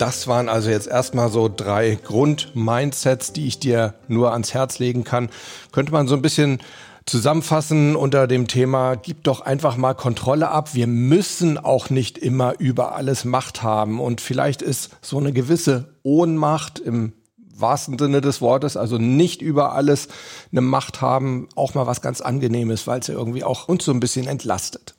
Das 0.06 0.28
waren 0.28 0.50
also 0.50 0.70
jetzt 0.70 0.86
erstmal 0.86 1.32
so 1.32 1.50
drei 1.50 1.96
Grundmindsets, 1.96 3.34
die 3.34 3.48
ich 3.48 3.58
dir 3.58 3.96
nur 4.08 4.34
ans 4.34 4.54
Herz 4.54 4.78
legen 4.78 5.04
kann. 5.04 5.30
Könnte 5.72 5.92
man 5.92 6.08
so 6.08 6.14
ein 6.14 6.22
bisschen 6.22 6.60
zusammenfassen 7.08 7.96
unter 7.96 8.28
dem 8.28 8.48
Thema, 8.48 8.98
gib 8.98 9.24
doch 9.24 9.42
einfach 9.42 9.78
mal 9.78 9.96
Kontrolle 9.96 10.50
ab. 10.50 10.76
Wir 10.76 10.86
müssen 10.86 11.58
auch 11.58 11.90
nicht 11.90 12.20
immer 12.20 12.54
über 12.60 12.94
alles 12.94 13.26
Macht 13.26 13.64
haben. 13.64 14.00
Und 14.00 14.22
vielleicht 14.22 14.62
ist 14.62 14.92
so 15.02 15.18
eine 15.18 15.34
gewisse 15.34 15.96
Ohnmacht 16.04 16.78
im 16.78 17.14
wahrsten 17.56 17.98
Sinne 17.98 18.22
des 18.22 18.42
Wortes, 18.42 18.78
also 18.78 19.00
nicht 19.00 19.42
über 19.42 19.74
alles 19.74 20.08
eine 20.52 20.62
Macht 20.62 21.02
haben, 21.02 21.50
auch 21.56 21.74
mal 21.74 21.88
was 21.88 22.02
ganz 22.02 22.22
Angenehmes, 22.22 22.86
weil 22.86 23.00
es 23.00 23.08
ja 23.08 23.16
irgendwie 23.16 23.44
auch 23.44 23.68
uns 23.68 23.84
so 23.86 23.92
ein 23.92 24.00
bisschen 24.00 24.28
entlastet. 24.28 24.95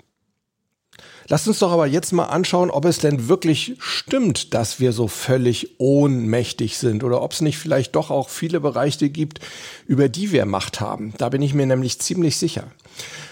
Lasst 1.29 1.49
uns 1.49 1.59
doch 1.59 1.73
aber 1.73 1.87
jetzt 1.87 2.13
mal 2.13 2.27
anschauen, 2.27 2.71
ob 2.71 2.85
es 2.85 2.99
denn 2.99 3.29
wirklich 3.29 3.75
stimmt, 3.79 4.55
dass 4.55 4.79
wir 4.79 4.93
so 4.93 5.09
völlig 5.09 5.79
ohnmächtig 5.79 6.79
sind 6.79 7.03
oder 7.03 7.21
ob 7.23 7.33
es 7.33 7.41
nicht 7.41 7.59
vielleicht 7.59 7.97
doch 7.97 8.11
auch 8.11 8.29
viele 8.29 8.61
Bereiche 8.61 9.11
gibt, 9.11 9.41
über 9.87 10.09
die 10.09 10.31
wir 10.31 10.47
Macht 10.47 10.81
haben. 10.81 11.15
Da 11.19 11.29
bin 11.29 11.43
ich 11.43 11.55
mir 11.55 11.67
nämlich 11.67 11.99
ziemlich 12.01 12.37
sicher. 12.37 12.65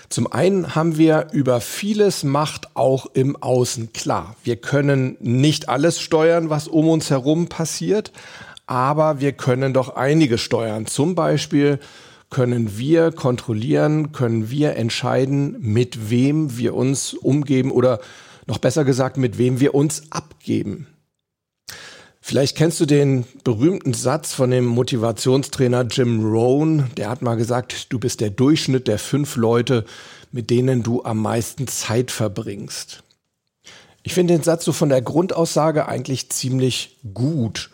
Zum 0.09 0.31
einen 0.31 0.75
haben 0.75 0.99
wir 0.99 1.29
über 1.33 1.61
vieles 1.61 2.25
Macht 2.25 2.77
auch 2.77 3.07
im 3.15 3.37
Außen. 3.37 3.93
Klar, 3.93 4.37
wir 4.45 4.57
können 4.57 5.17
nicht 5.21 5.69
alles 5.69 6.01
steuern, 6.01 6.51
was 6.51 6.69
um 6.69 6.89
uns 6.89 7.11
herum 7.11 7.49
passiert, 7.49 8.13
aber 8.67 9.21
wir 9.21 9.33
können 9.33 9.73
doch 9.73 9.97
einige 9.97 10.39
steuern. 10.39 10.87
Zum 10.87 11.15
Beispiel 11.15 11.79
können 12.31 12.79
wir 12.79 13.13
kontrollieren, 13.13 14.13
können 14.13 14.51
wir 14.51 14.77
entscheiden, 14.77 15.57
mit 15.61 16.11
wem 16.11 16.57
wir 16.57 16.75
uns 16.75 17.15
umgeben 17.15 17.71
oder 17.71 18.01
noch 18.47 18.59
besser 18.59 18.85
gesagt, 18.85 19.17
mit 19.17 19.39
wem 19.39 19.61
wir 19.61 19.75
uns 19.75 20.11
abgeben. 20.11 20.87
Vielleicht 22.27 22.57
kennst 22.57 22.81
du 22.81 22.87
den 22.87 23.27
berühmten 23.45 23.93
Satz 23.93 24.33
von 24.33 24.51
dem 24.51 24.65
Motivationstrainer 24.65 25.83
Jim 25.83 26.25
Rohn. 26.25 26.91
Der 26.97 27.11
hat 27.11 27.21
mal 27.21 27.35
gesagt, 27.35 27.93
du 27.93 27.99
bist 27.99 28.23
der 28.23 28.31
Durchschnitt 28.31 28.89
der 28.89 28.99
fünf 28.99 29.37
Leute, 29.37 29.85
mit 30.33 30.49
denen 30.49 30.83
du 30.83 31.05
am 31.05 31.21
meisten 31.21 31.67
Zeit 31.67 32.11
verbringst. 32.11 33.03
Ich 34.03 34.15
finde 34.15 34.35
den 34.35 34.43
Satz 34.43 34.65
so 34.65 34.73
von 34.73 34.89
der 34.89 35.03
Grundaussage 35.03 35.87
eigentlich 35.87 36.31
ziemlich 36.31 36.97
gut. 37.13 37.71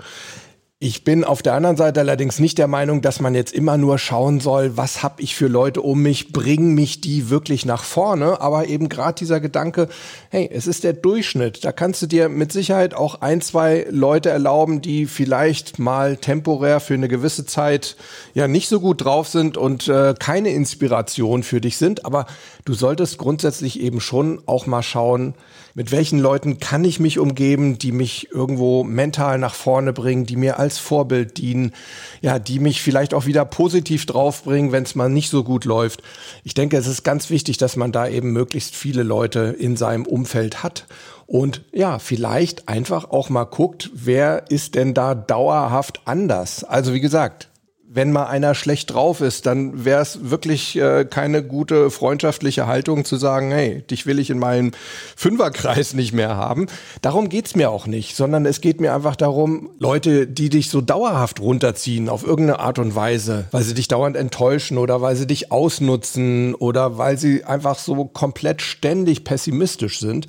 Ich 0.82 1.04
bin 1.04 1.24
auf 1.24 1.42
der 1.42 1.52
anderen 1.52 1.76
Seite 1.76 2.00
allerdings 2.00 2.38
nicht 2.38 2.56
der 2.56 2.66
Meinung, 2.66 3.02
dass 3.02 3.20
man 3.20 3.34
jetzt 3.34 3.52
immer 3.52 3.76
nur 3.76 3.98
schauen 3.98 4.40
soll, 4.40 4.78
was 4.78 5.02
habe 5.02 5.20
ich 5.20 5.34
für 5.34 5.46
Leute 5.46 5.82
um 5.82 6.00
mich, 6.00 6.32
bringen 6.32 6.72
mich 6.74 7.02
die 7.02 7.28
wirklich 7.28 7.66
nach 7.66 7.84
vorne. 7.84 8.40
Aber 8.40 8.66
eben 8.66 8.88
gerade 8.88 9.12
dieser 9.12 9.40
Gedanke, 9.40 9.90
hey, 10.30 10.48
es 10.50 10.66
ist 10.66 10.82
der 10.84 10.94
Durchschnitt. 10.94 11.66
Da 11.66 11.72
kannst 11.72 12.00
du 12.00 12.06
dir 12.06 12.30
mit 12.30 12.50
Sicherheit 12.50 12.94
auch 12.94 13.20
ein, 13.20 13.42
zwei 13.42 13.88
Leute 13.90 14.30
erlauben, 14.30 14.80
die 14.80 15.04
vielleicht 15.04 15.78
mal 15.78 16.16
temporär 16.16 16.80
für 16.80 16.94
eine 16.94 17.08
gewisse 17.08 17.44
Zeit 17.44 17.96
ja 18.32 18.48
nicht 18.48 18.70
so 18.70 18.80
gut 18.80 19.04
drauf 19.04 19.28
sind 19.28 19.58
und 19.58 19.86
äh, 19.86 20.14
keine 20.18 20.48
Inspiration 20.48 21.42
für 21.42 21.60
dich 21.60 21.76
sind. 21.76 22.06
Aber 22.06 22.24
du 22.64 22.72
solltest 22.72 23.18
grundsätzlich 23.18 23.80
eben 23.80 24.00
schon 24.00 24.40
auch 24.46 24.64
mal 24.64 24.82
schauen, 24.82 25.34
mit 25.74 25.92
welchen 25.92 26.18
Leuten 26.18 26.58
kann 26.58 26.84
ich 26.84 27.00
mich 27.00 27.18
umgeben, 27.18 27.78
die 27.78 27.92
mich 27.92 28.30
irgendwo 28.32 28.84
mental 28.84 29.38
nach 29.38 29.54
vorne 29.54 29.92
bringen, 29.92 30.26
die 30.26 30.36
mir 30.36 30.58
als 30.58 30.78
Vorbild 30.78 31.38
dienen, 31.38 31.72
ja, 32.20 32.38
die 32.38 32.58
mich 32.58 32.82
vielleicht 32.82 33.14
auch 33.14 33.26
wieder 33.26 33.44
positiv 33.44 34.06
draufbringen, 34.06 34.72
wenn 34.72 34.84
es 34.84 34.94
mal 34.94 35.08
nicht 35.08 35.30
so 35.30 35.44
gut 35.44 35.64
läuft. 35.64 36.02
Ich 36.44 36.54
denke, 36.54 36.76
es 36.76 36.86
ist 36.86 37.02
ganz 37.02 37.30
wichtig, 37.30 37.58
dass 37.58 37.76
man 37.76 37.92
da 37.92 38.08
eben 38.08 38.32
möglichst 38.32 38.74
viele 38.74 39.02
Leute 39.02 39.54
in 39.58 39.76
seinem 39.76 40.06
Umfeld 40.06 40.62
hat 40.62 40.86
und 41.30 41.62
ja, 41.72 42.00
vielleicht 42.00 42.68
einfach 42.68 43.10
auch 43.10 43.28
mal 43.28 43.44
guckt, 43.44 43.90
wer 43.94 44.50
ist 44.50 44.74
denn 44.74 44.94
da 44.94 45.14
dauerhaft 45.14 46.00
anders? 46.04 46.64
Also 46.64 46.92
wie 46.92 47.00
gesagt, 47.00 47.49
wenn 47.92 48.12
mal 48.12 48.26
einer 48.26 48.54
schlecht 48.54 48.94
drauf 48.94 49.20
ist, 49.20 49.46
dann 49.46 49.84
wäre 49.84 50.00
es 50.00 50.30
wirklich 50.30 50.76
äh, 50.76 51.04
keine 51.04 51.42
gute 51.42 51.90
freundschaftliche 51.90 52.68
Haltung 52.68 53.04
zu 53.04 53.16
sagen, 53.16 53.50
hey, 53.50 53.82
dich 53.82 54.06
will 54.06 54.20
ich 54.20 54.30
in 54.30 54.38
meinem 54.38 54.70
Fünferkreis 55.16 55.94
nicht 55.94 56.12
mehr 56.12 56.36
haben. 56.36 56.66
Darum 57.02 57.28
geht's 57.28 57.56
mir 57.56 57.68
auch 57.68 57.88
nicht, 57.88 58.14
sondern 58.14 58.46
es 58.46 58.60
geht 58.60 58.80
mir 58.80 58.94
einfach 58.94 59.16
darum, 59.16 59.70
Leute, 59.80 60.28
die 60.28 60.50
dich 60.50 60.70
so 60.70 60.80
dauerhaft 60.80 61.40
runterziehen 61.40 62.08
auf 62.08 62.22
irgendeine 62.22 62.60
Art 62.60 62.78
und 62.78 62.94
Weise, 62.94 63.46
weil 63.50 63.64
sie 63.64 63.74
dich 63.74 63.88
dauernd 63.88 64.16
enttäuschen 64.16 64.78
oder 64.78 65.02
weil 65.02 65.16
sie 65.16 65.26
dich 65.26 65.50
ausnutzen 65.50 66.54
oder 66.54 66.96
weil 66.96 67.18
sie 67.18 67.42
einfach 67.44 67.76
so 67.76 68.04
komplett 68.04 68.62
ständig 68.62 69.24
pessimistisch 69.24 69.98
sind. 69.98 70.28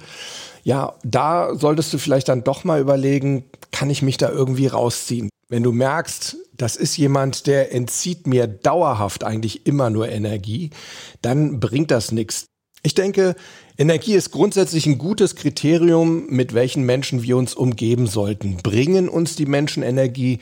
Ja, 0.64 0.94
da 1.04 1.56
solltest 1.56 1.94
du 1.94 2.00
vielleicht 2.00 2.30
dann 2.30 2.44
doch 2.44 2.64
mal 2.64 2.80
überlegen, 2.80 3.44
kann 3.72 3.90
ich 3.90 4.02
mich 4.02 4.18
da 4.18 4.30
irgendwie 4.30 4.68
rausziehen? 4.68 5.30
Wenn 5.50 5.64
du 5.64 5.72
merkst, 5.72 6.38
das 6.56 6.76
ist 6.76 6.98
jemand, 6.98 7.48
der 7.48 7.74
entzieht 7.74 8.28
mir 8.28 8.48
dauerhaft 8.48 9.24
eigentlich 9.24 9.66
immer 9.66 9.90
nur 9.90 10.08
Energie, 10.10 10.70
dann 11.22 11.60
bringt 11.60 11.92
das 11.92 12.12
nichts. 12.12 12.46
Ich 12.84 12.96
denke, 12.96 13.36
Energie 13.78 14.14
ist 14.14 14.32
grundsätzlich 14.32 14.86
ein 14.86 14.98
gutes 14.98 15.36
Kriterium, 15.36 16.28
mit 16.28 16.54
welchen 16.54 16.84
Menschen 16.84 17.22
wir 17.22 17.38
uns 17.38 17.54
umgeben 17.54 18.08
sollten. 18.08 18.58
Bringen 18.58 19.10
uns 19.10 19.36
die 19.36 19.46
Menschen 19.46 19.84
Energie 19.84 20.40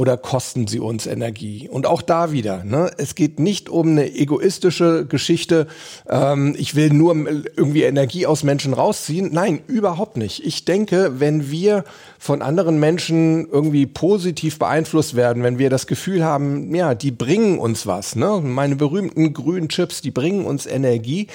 oder 0.00 0.16
kosten 0.16 0.66
sie 0.66 0.80
uns 0.80 1.06
Energie? 1.06 1.68
Und 1.68 1.84
auch 1.84 2.00
da 2.00 2.32
wieder, 2.32 2.64
ne? 2.64 2.90
es 2.96 3.14
geht 3.14 3.38
nicht 3.38 3.68
um 3.68 3.90
eine 3.90 4.10
egoistische 4.10 5.04
Geschichte, 5.04 5.66
ähm, 6.08 6.54
ich 6.56 6.74
will 6.74 6.88
nur 6.90 7.14
irgendwie 7.14 7.82
Energie 7.82 8.24
aus 8.24 8.42
Menschen 8.42 8.72
rausziehen. 8.72 9.28
Nein, 9.30 9.60
überhaupt 9.66 10.16
nicht. 10.16 10.42
Ich 10.46 10.64
denke, 10.64 11.20
wenn 11.20 11.50
wir 11.50 11.84
von 12.18 12.40
anderen 12.40 12.80
Menschen 12.80 13.46
irgendwie 13.50 13.84
positiv 13.84 14.58
beeinflusst 14.58 15.16
werden, 15.16 15.42
wenn 15.42 15.58
wir 15.58 15.68
das 15.68 15.86
Gefühl 15.86 16.24
haben, 16.24 16.74
ja, 16.74 16.94
die 16.94 17.10
bringen 17.10 17.58
uns 17.58 17.86
was, 17.86 18.16
ne? 18.16 18.40
meine 18.42 18.76
berühmten 18.76 19.34
grünen 19.34 19.68
Chips, 19.68 20.00
die 20.00 20.10
bringen 20.10 20.46
uns 20.46 20.64
Energie, 20.64 21.26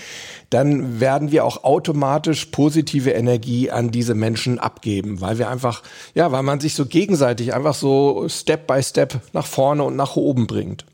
dann 0.50 1.00
werden 1.00 1.32
wir 1.32 1.46
auch 1.46 1.64
automatisch 1.64 2.46
positive 2.46 3.12
Energie 3.12 3.70
an 3.70 3.92
diese 3.92 4.16
Menschen 4.16 4.58
abgeben, 4.58 5.22
weil 5.22 5.38
wir 5.38 5.50
einfach, 5.50 5.84
ja, 6.16 6.32
weil 6.32 6.44
man 6.44 6.60
sich 6.60 6.74
so 6.74 6.86
gegenseitig 6.86 7.54
einfach 7.54 7.76
so 7.76 8.28
Step 8.28 8.55
Step 8.56 8.68
by 8.68 8.82
Step 8.82 9.20
nach 9.34 9.46
vorne 9.46 9.84
und 9.84 9.98
nach 9.98 10.16
oben 10.16 10.48
bringt. 10.48 10.86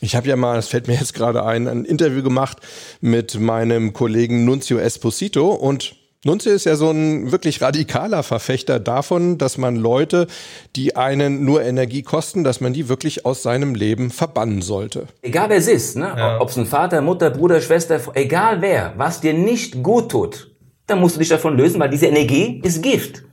Ich 0.00 0.16
habe 0.16 0.26
ja 0.26 0.36
mal, 0.36 0.56
das 0.56 0.68
fällt 0.68 0.88
mir 0.88 0.94
jetzt 0.94 1.12
gerade 1.12 1.44
ein, 1.44 1.68
ein 1.68 1.84
Interview 1.84 2.22
gemacht 2.22 2.58
mit 3.02 3.38
meinem 3.38 3.92
Kollegen 3.92 4.46
Nunzio 4.46 4.78
Esposito 4.78 5.50
und 5.50 5.96
Nunzio 6.24 6.52
ist 6.52 6.64
ja 6.64 6.76
so 6.76 6.90
ein 6.90 7.30
wirklich 7.30 7.60
radikaler 7.60 8.22
Verfechter 8.22 8.80
davon, 8.80 9.36
dass 9.36 9.58
man 9.58 9.76
Leute, 9.76 10.26
die 10.74 10.96
einen 10.96 11.44
nur 11.44 11.62
Energie 11.62 12.02
kosten, 12.02 12.42
dass 12.42 12.62
man 12.62 12.72
die 12.72 12.88
wirklich 12.88 13.26
aus 13.26 13.42
seinem 13.42 13.74
Leben 13.74 14.10
verbannen 14.10 14.62
sollte. 14.62 15.06
Egal 15.20 15.50
wer 15.50 15.58
es 15.58 15.68
ist, 15.68 15.96
ne? 15.98 16.14
Ja. 16.16 16.40
ob 16.40 16.48
es 16.48 16.56
ein 16.56 16.64
Vater, 16.64 17.02
Mutter, 17.02 17.28
Bruder, 17.28 17.60
Schwester, 17.60 18.00
egal 18.14 18.62
wer, 18.62 18.94
was 18.96 19.20
dir 19.20 19.34
nicht 19.34 19.82
gut 19.82 20.10
tut, 20.10 20.50
dann 20.86 21.00
musst 21.00 21.16
du 21.16 21.18
dich 21.18 21.28
davon 21.28 21.58
lösen, 21.58 21.78
weil 21.78 21.90
diese 21.90 22.06
Energie 22.06 22.62
ist 22.64 22.82
Gift. 22.82 23.24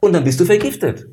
Und 0.00 0.12
dann 0.12 0.24
bist 0.24 0.40
du 0.40 0.44
vergiftet. 0.44 1.06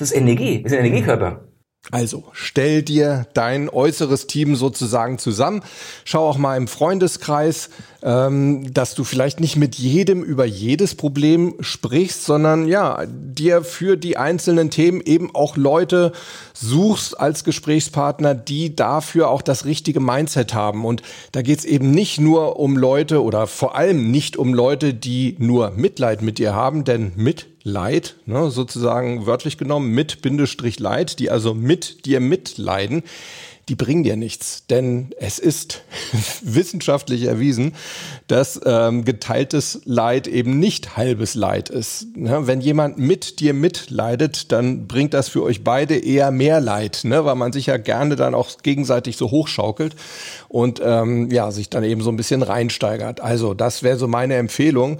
Das 0.00 0.12
ist 0.12 0.16
Energie, 0.16 0.62
das 0.62 0.72
ist 0.72 0.78
ein 0.78 0.86
Energiekörper. 0.86 1.44
Also 1.90 2.24
stell 2.32 2.82
dir 2.82 3.26
dein 3.34 3.68
äußeres 3.68 4.26
Team 4.26 4.54
sozusagen 4.56 5.18
zusammen. 5.18 5.62
Schau 6.04 6.26
auch 6.28 6.38
mal 6.38 6.56
im 6.56 6.68
Freundeskreis, 6.68 7.68
ähm, 8.02 8.72
dass 8.72 8.94
du 8.94 9.04
vielleicht 9.04 9.40
nicht 9.40 9.56
mit 9.56 9.74
jedem 9.74 10.22
über 10.22 10.44
jedes 10.46 10.94
Problem 10.94 11.54
sprichst, 11.60 12.24
sondern 12.24 12.66
ja, 12.66 13.04
dir 13.06 13.62
für 13.62 13.96
die 13.96 14.16
einzelnen 14.16 14.70
Themen 14.70 15.00
eben 15.00 15.34
auch 15.34 15.56
Leute 15.56 16.12
suchst 16.54 17.18
als 17.18 17.44
Gesprächspartner, 17.44 18.34
die 18.34 18.76
dafür 18.76 19.28
auch 19.28 19.42
das 19.42 19.66
richtige 19.66 20.00
Mindset 20.00 20.54
haben. 20.54 20.86
Und 20.86 21.02
da 21.32 21.42
geht's 21.42 21.64
eben 21.64 21.90
nicht 21.90 22.20
nur 22.20 22.58
um 22.58 22.76
Leute 22.76 23.22
oder 23.22 23.46
vor 23.46 23.74
allem 23.74 24.10
nicht 24.10 24.36
um 24.36 24.54
Leute, 24.54 24.94
die 24.94 25.36
nur 25.38 25.72
Mitleid 25.72 26.22
mit 26.22 26.38
dir 26.38 26.54
haben, 26.54 26.84
denn 26.84 27.12
mit 27.16 27.49
Leid, 27.62 28.16
ne, 28.26 28.50
sozusagen 28.50 29.26
wörtlich 29.26 29.58
genommen, 29.58 29.90
mit 29.90 30.22
Bindestrich 30.22 30.78
Leid, 30.78 31.18
die 31.18 31.30
also 31.30 31.54
mit 31.54 32.06
dir 32.06 32.20
mitleiden, 32.20 33.02
die 33.70 33.76
bringen 33.76 34.02
dir 34.02 34.16
nichts. 34.16 34.66
Denn 34.68 35.10
es 35.18 35.38
ist 35.38 35.82
wissenschaftlich 36.42 37.24
erwiesen, 37.24 37.74
dass 38.26 38.60
ähm, 38.64 39.04
geteiltes 39.04 39.82
Leid 39.84 40.26
eben 40.26 40.58
nicht 40.58 40.96
halbes 40.96 41.34
Leid 41.34 41.68
ist. 41.68 42.16
Ne? 42.16 42.46
Wenn 42.46 42.60
jemand 42.60 42.98
mit 42.98 43.38
dir 43.38 43.54
mitleidet, 43.54 44.50
dann 44.52 44.88
bringt 44.88 45.14
das 45.14 45.28
für 45.28 45.42
euch 45.42 45.62
beide 45.62 45.96
eher 45.96 46.32
mehr 46.32 46.60
Leid, 46.60 47.02
ne? 47.04 47.24
weil 47.24 47.36
man 47.36 47.52
sich 47.52 47.66
ja 47.66 47.76
gerne 47.76 48.16
dann 48.16 48.34
auch 48.34 48.58
gegenseitig 48.62 49.16
so 49.16 49.30
hochschaukelt 49.30 49.94
und 50.48 50.80
ähm, 50.84 51.30
ja, 51.30 51.52
sich 51.52 51.70
dann 51.70 51.84
eben 51.84 52.02
so 52.02 52.10
ein 52.10 52.16
bisschen 52.16 52.42
reinsteigert. 52.42 53.20
Also 53.20 53.54
das 53.54 53.84
wäre 53.84 53.98
so 53.98 54.08
meine 54.08 54.34
Empfehlung. 54.34 54.98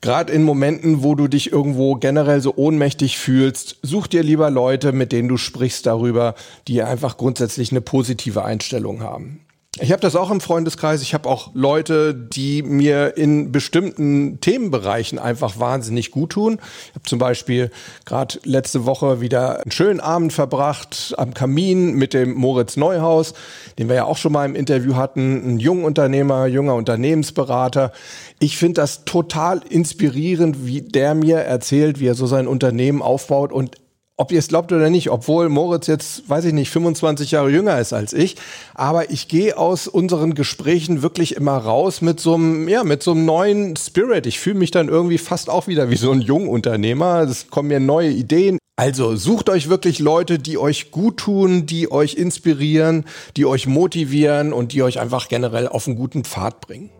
Gerade 0.00 0.32
in 0.32 0.44
Momenten, 0.44 1.02
wo 1.02 1.14
du 1.14 1.28
dich 1.28 1.52
irgendwo 1.52 1.94
generell 1.96 2.40
so 2.40 2.54
ohnmächtig 2.56 3.18
fühlst, 3.18 3.76
such 3.82 4.06
dir 4.06 4.22
lieber 4.22 4.50
Leute, 4.50 4.92
mit 4.92 5.12
denen 5.12 5.28
du 5.28 5.36
sprichst 5.36 5.84
darüber, 5.84 6.34
die 6.68 6.82
einfach 6.82 7.18
grundsätzlich 7.18 7.70
eine 7.70 7.82
positive 7.82 8.44
Einstellung 8.44 9.02
haben. 9.02 9.40
Ich 9.78 9.92
habe 9.92 10.02
das 10.02 10.16
auch 10.16 10.32
im 10.32 10.40
Freundeskreis. 10.40 11.00
Ich 11.00 11.14
habe 11.14 11.28
auch 11.28 11.52
Leute, 11.54 12.12
die 12.12 12.62
mir 12.62 13.16
in 13.16 13.52
bestimmten 13.52 14.40
Themenbereichen 14.40 15.20
einfach 15.20 15.60
wahnsinnig 15.60 16.10
gut 16.10 16.30
tun. 16.30 16.58
Ich 16.88 16.94
habe 16.96 17.04
zum 17.04 17.20
Beispiel 17.20 17.70
gerade 18.04 18.40
letzte 18.42 18.84
Woche 18.84 19.20
wieder 19.20 19.62
einen 19.62 19.70
schönen 19.70 20.00
Abend 20.00 20.32
verbracht 20.32 21.14
am 21.18 21.34
Kamin 21.34 21.94
mit 21.94 22.14
dem 22.14 22.34
Moritz 22.34 22.76
Neuhaus, 22.76 23.32
den 23.78 23.88
wir 23.88 23.94
ja 23.94 24.04
auch 24.04 24.16
schon 24.16 24.32
mal 24.32 24.44
im 24.44 24.56
Interview 24.56 24.96
hatten, 24.96 25.54
ein 25.54 25.58
junger 25.60 25.86
Unternehmer, 25.86 26.46
junger 26.46 26.74
Unternehmensberater. 26.74 27.92
Ich 28.40 28.58
finde 28.58 28.80
das 28.80 29.04
total 29.04 29.62
inspirierend, 29.68 30.66
wie 30.66 30.82
der 30.82 31.14
mir 31.14 31.38
erzählt, 31.38 32.00
wie 32.00 32.08
er 32.08 32.14
so 32.14 32.26
sein 32.26 32.48
Unternehmen 32.48 33.02
aufbaut 33.02 33.52
und 33.52 33.76
ob 34.20 34.32
ihr 34.32 34.38
es 34.38 34.48
glaubt 34.48 34.70
oder 34.70 34.90
nicht, 34.90 35.10
obwohl 35.10 35.48
Moritz 35.48 35.86
jetzt, 35.86 36.28
weiß 36.28 36.44
ich 36.44 36.52
nicht, 36.52 36.68
25 36.68 37.30
Jahre 37.30 37.48
jünger 37.48 37.80
ist 37.80 37.94
als 37.94 38.12
ich, 38.12 38.36
aber 38.74 39.10
ich 39.10 39.28
gehe 39.28 39.56
aus 39.56 39.88
unseren 39.88 40.34
Gesprächen 40.34 41.00
wirklich 41.00 41.36
immer 41.36 41.56
raus 41.56 42.02
mit 42.02 42.20
so 42.20 42.34
einem, 42.34 42.68
ja, 42.68 42.84
mit 42.84 43.02
so 43.02 43.12
einem 43.12 43.24
neuen 43.24 43.76
Spirit. 43.76 44.26
Ich 44.26 44.38
fühle 44.38 44.58
mich 44.58 44.70
dann 44.70 44.88
irgendwie 44.88 45.16
fast 45.16 45.48
auch 45.48 45.68
wieder 45.68 45.88
wie 45.88 45.96
so 45.96 46.10
ein 46.12 46.20
Jungunternehmer. 46.20 47.20
Es 47.20 47.48
kommen 47.48 47.68
mir 47.68 47.80
neue 47.80 48.10
Ideen. 48.10 48.58
Also 48.76 49.16
sucht 49.16 49.48
euch 49.48 49.70
wirklich 49.70 50.00
Leute, 50.00 50.38
die 50.38 50.58
euch 50.58 50.90
gut 50.90 51.16
tun, 51.16 51.64
die 51.64 51.90
euch 51.90 52.12
inspirieren, 52.16 53.06
die 53.38 53.46
euch 53.46 53.66
motivieren 53.66 54.52
und 54.52 54.74
die 54.74 54.82
euch 54.82 55.00
einfach 55.00 55.28
generell 55.28 55.66
auf 55.66 55.86
einen 55.86 55.96
guten 55.96 56.24
Pfad 56.24 56.60
bringen. 56.60 56.90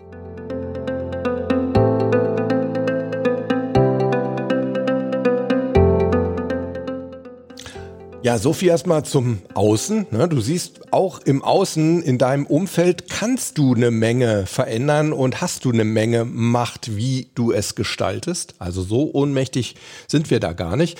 Ja, 8.22 8.36
so 8.36 8.52
viel 8.52 8.68
erstmal 8.68 9.02
zum 9.02 9.38
Außen. 9.54 10.08
Ne? 10.10 10.28
Du 10.28 10.42
siehst, 10.42 10.92
auch 10.92 11.20
im 11.20 11.42
Außen, 11.42 12.02
in 12.02 12.18
deinem 12.18 12.44
Umfeld 12.44 13.08
kannst 13.08 13.56
du 13.56 13.74
eine 13.74 13.90
Menge 13.90 14.44
verändern 14.44 15.14
und 15.14 15.40
hast 15.40 15.64
du 15.64 15.72
eine 15.72 15.84
Menge 15.84 16.26
Macht, 16.26 16.94
wie 16.94 17.30
du 17.34 17.50
es 17.50 17.76
gestaltest. 17.76 18.56
Also 18.58 18.82
so 18.82 19.10
ohnmächtig 19.14 19.74
sind 20.06 20.30
wir 20.30 20.38
da 20.38 20.52
gar 20.52 20.76
nicht. 20.76 20.98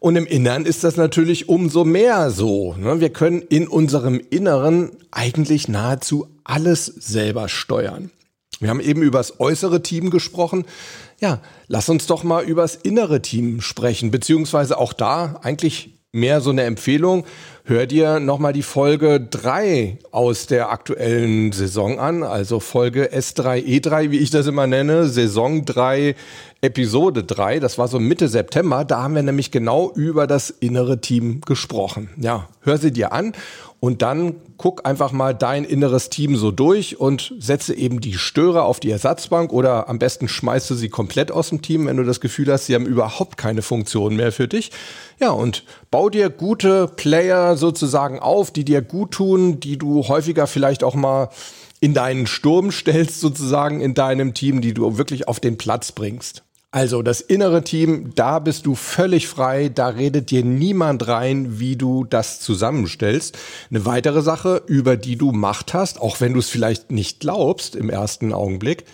Und 0.00 0.16
im 0.16 0.26
Innern 0.26 0.66
ist 0.66 0.82
das 0.82 0.96
natürlich 0.96 1.48
umso 1.48 1.84
mehr 1.84 2.32
so. 2.32 2.74
Ne? 2.74 2.98
Wir 2.98 3.10
können 3.10 3.42
in 3.42 3.68
unserem 3.68 4.20
Inneren 4.30 4.90
eigentlich 5.12 5.68
nahezu 5.68 6.26
alles 6.42 6.86
selber 6.86 7.48
steuern. 7.48 8.10
Wir 8.58 8.70
haben 8.70 8.80
eben 8.80 9.02
über 9.02 9.18
das 9.18 9.38
äußere 9.38 9.82
Team 9.82 10.10
gesprochen. 10.10 10.64
Ja, 11.20 11.40
lass 11.68 11.88
uns 11.88 12.06
doch 12.06 12.24
mal 12.24 12.42
über 12.42 12.62
das 12.62 12.74
innere 12.74 13.22
Team 13.22 13.60
sprechen, 13.60 14.10
beziehungsweise 14.10 14.78
auch 14.78 14.92
da 14.92 15.38
eigentlich 15.42 15.95
mehr 16.16 16.40
so 16.40 16.50
eine 16.50 16.64
Empfehlung. 16.64 17.24
Hör 17.68 17.86
dir 17.86 18.20
nochmal 18.20 18.52
die 18.52 18.62
Folge 18.62 19.20
3 19.20 19.98
aus 20.12 20.46
der 20.46 20.70
aktuellen 20.70 21.50
Saison 21.50 21.98
an, 21.98 22.22
also 22.22 22.60
Folge 22.60 23.12
S3E3, 23.12 24.12
wie 24.12 24.18
ich 24.18 24.30
das 24.30 24.46
immer 24.46 24.68
nenne, 24.68 25.08
Saison 25.08 25.64
3, 25.64 26.14
Episode 26.60 27.24
3, 27.24 27.58
das 27.58 27.76
war 27.76 27.88
so 27.88 27.98
Mitte 27.98 28.28
September, 28.28 28.84
da 28.84 29.02
haben 29.02 29.16
wir 29.16 29.22
nämlich 29.24 29.50
genau 29.50 29.90
über 29.94 30.28
das 30.28 30.50
innere 30.50 31.00
Team 31.00 31.40
gesprochen. 31.40 32.08
Ja, 32.18 32.48
hör 32.60 32.78
sie 32.78 32.92
dir 32.92 33.12
an 33.12 33.32
und 33.78 34.00
dann 34.02 34.36
guck 34.56 34.86
einfach 34.86 35.12
mal 35.12 35.34
dein 35.34 35.64
inneres 35.64 36.08
Team 36.08 36.36
so 36.36 36.50
durch 36.50 36.98
und 36.98 37.34
setze 37.38 37.74
eben 37.74 38.00
die 38.00 38.14
Störer 38.14 38.64
auf 38.64 38.80
die 38.80 38.90
Ersatzbank 38.90 39.52
oder 39.52 39.88
am 39.88 39.98
besten 39.98 40.28
schmeißt 40.28 40.70
du 40.70 40.74
sie 40.74 40.88
komplett 40.88 41.30
aus 41.30 41.50
dem 41.50 41.62
Team, 41.62 41.86
wenn 41.86 41.98
du 41.98 42.04
das 42.04 42.20
Gefühl 42.20 42.50
hast, 42.50 42.66
sie 42.66 42.74
haben 42.74 42.86
überhaupt 42.86 43.36
keine 43.36 43.62
Funktion 43.62 44.16
mehr 44.16 44.32
für 44.32 44.48
dich. 44.48 44.72
Ja, 45.20 45.30
und 45.30 45.64
bau 45.90 46.08
dir 46.08 46.30
gute 46.30 46.88
Player 46.88 47.55
sozusagen 47.56 48.18
auf, 48.18 48.50
die 48.50 48.64
dir 48.64 48.82
gut 48.82 49.12
tun, 49.12 49.60
die 49.60 49.78
du 49.78 50.08
häufiger 50.08 50.46
vielleicht 50.46 50.84
auch 50.84 50.94
mal 50.94 51.30
in 51.80 51.94
deinen 51.94 52.26
Sturm 52.26 52.72
stellst 52.72 53.20
sozusagen 53.20 53.80
in 53.80 53.94
deinem 53.94 54.34
Team, 54.34 54.60
die 54.60 54.74
du 54.74 54.98
wirklich 54.98 55.28
auf 55.28 55.40
den 55.40 55.58
Platz 55.58 55.92
bringst. 55.92 56.42
Also 56.76 57.00
das 57.00 57.20
innere 57.20 57.64
Team, 57.64 58.12
da 58.16 58.38
bist 58.38 58.66
du 58.66 58.74
völlig 58.74 59.28
frei, 59.28 59.70
da 59.70 59.88
redet 59.88 60.30
dir 60.30 60.44
niemand 60.44 61.08
rein, 61.08 61.58
wie 61.58 61.76
du 61.76 62.04
das 62.04 62.40
zusammenstellst. 62.40 63.38
Eine 63.70 63.86
weitere 63.86 64.20
Sache, 64.20 64.62
über 64.66 64.96
die 64.96 65.16
du 65.16 65.32
Macht 65.32 65.72
hast, 65.74 66.00
auch 66.00 66.20
wenn 66.20 66.34
du 66.34 66.38
es 66.38 66.50
vielleicht 66.50 66.90
nicht 66.90 67.20
glaubst 67.20 67.76
im 67.76 67.88
ersten 67.88 68.32
Augenblick, 68.32 68.84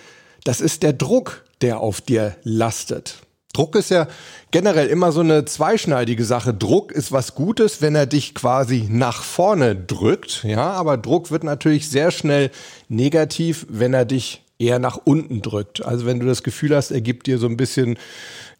das 0.45 0.61
ist 0.61 0.83
der 0.83 0.93
Druck, 0.93 1.45
der 1.61 1.81
auf 1.81 2.01
dir 2.01 2.37
lastet. 2.45 3.17
Druck 3.53 3.77
ist 3.77 3.91
ja 3.91 4.09
generell 4.51 4.87
immer 4.87 5.13
so 5.13 5.21
eine 5.21 5.45
zweischneidige 5.45 6.25
Sache. 6.25 6.55
Druck 6.55 6.91
ist 6.91 7.13
was 7.13 7.35
Gutes, 7.35 7.83
wenn 7.83 7.95
er 7.95 8.07
dich 8.07 8.35
quasi 8.35 8.87
nach 8.89 9.23
vorne 9.23 9.77
drückt, 9.77 10.43
ja, 10.45 10.71
aber 10.71 10.97
Druck 10.97 11.31
wird 11.31 11.45
natürlich 11.45 11.91
sehr 11.91 12.11
schnell 12.11 12.51
negativ, 12.89 13.67
wenn 13.69 13.93
er 13.93 14.07
dich 14.07 14.43
eher 14.59 14.79
nach 14.79 14.99
unten 15.05 15.43
drückt. 15.43 15.85
Also 15.85 16.07
wenn 16.07 16.21
du 16.21 16.27
das 16.27 16.43
Gefühl 16.43 16.75
hast, 16.75 16.93
er 16.93 17.01
gibt 17.01 17.27
dir 17.27 17.39
so 17.39 17.47
ein 17.47 17.57
bisschen 17.57 17.99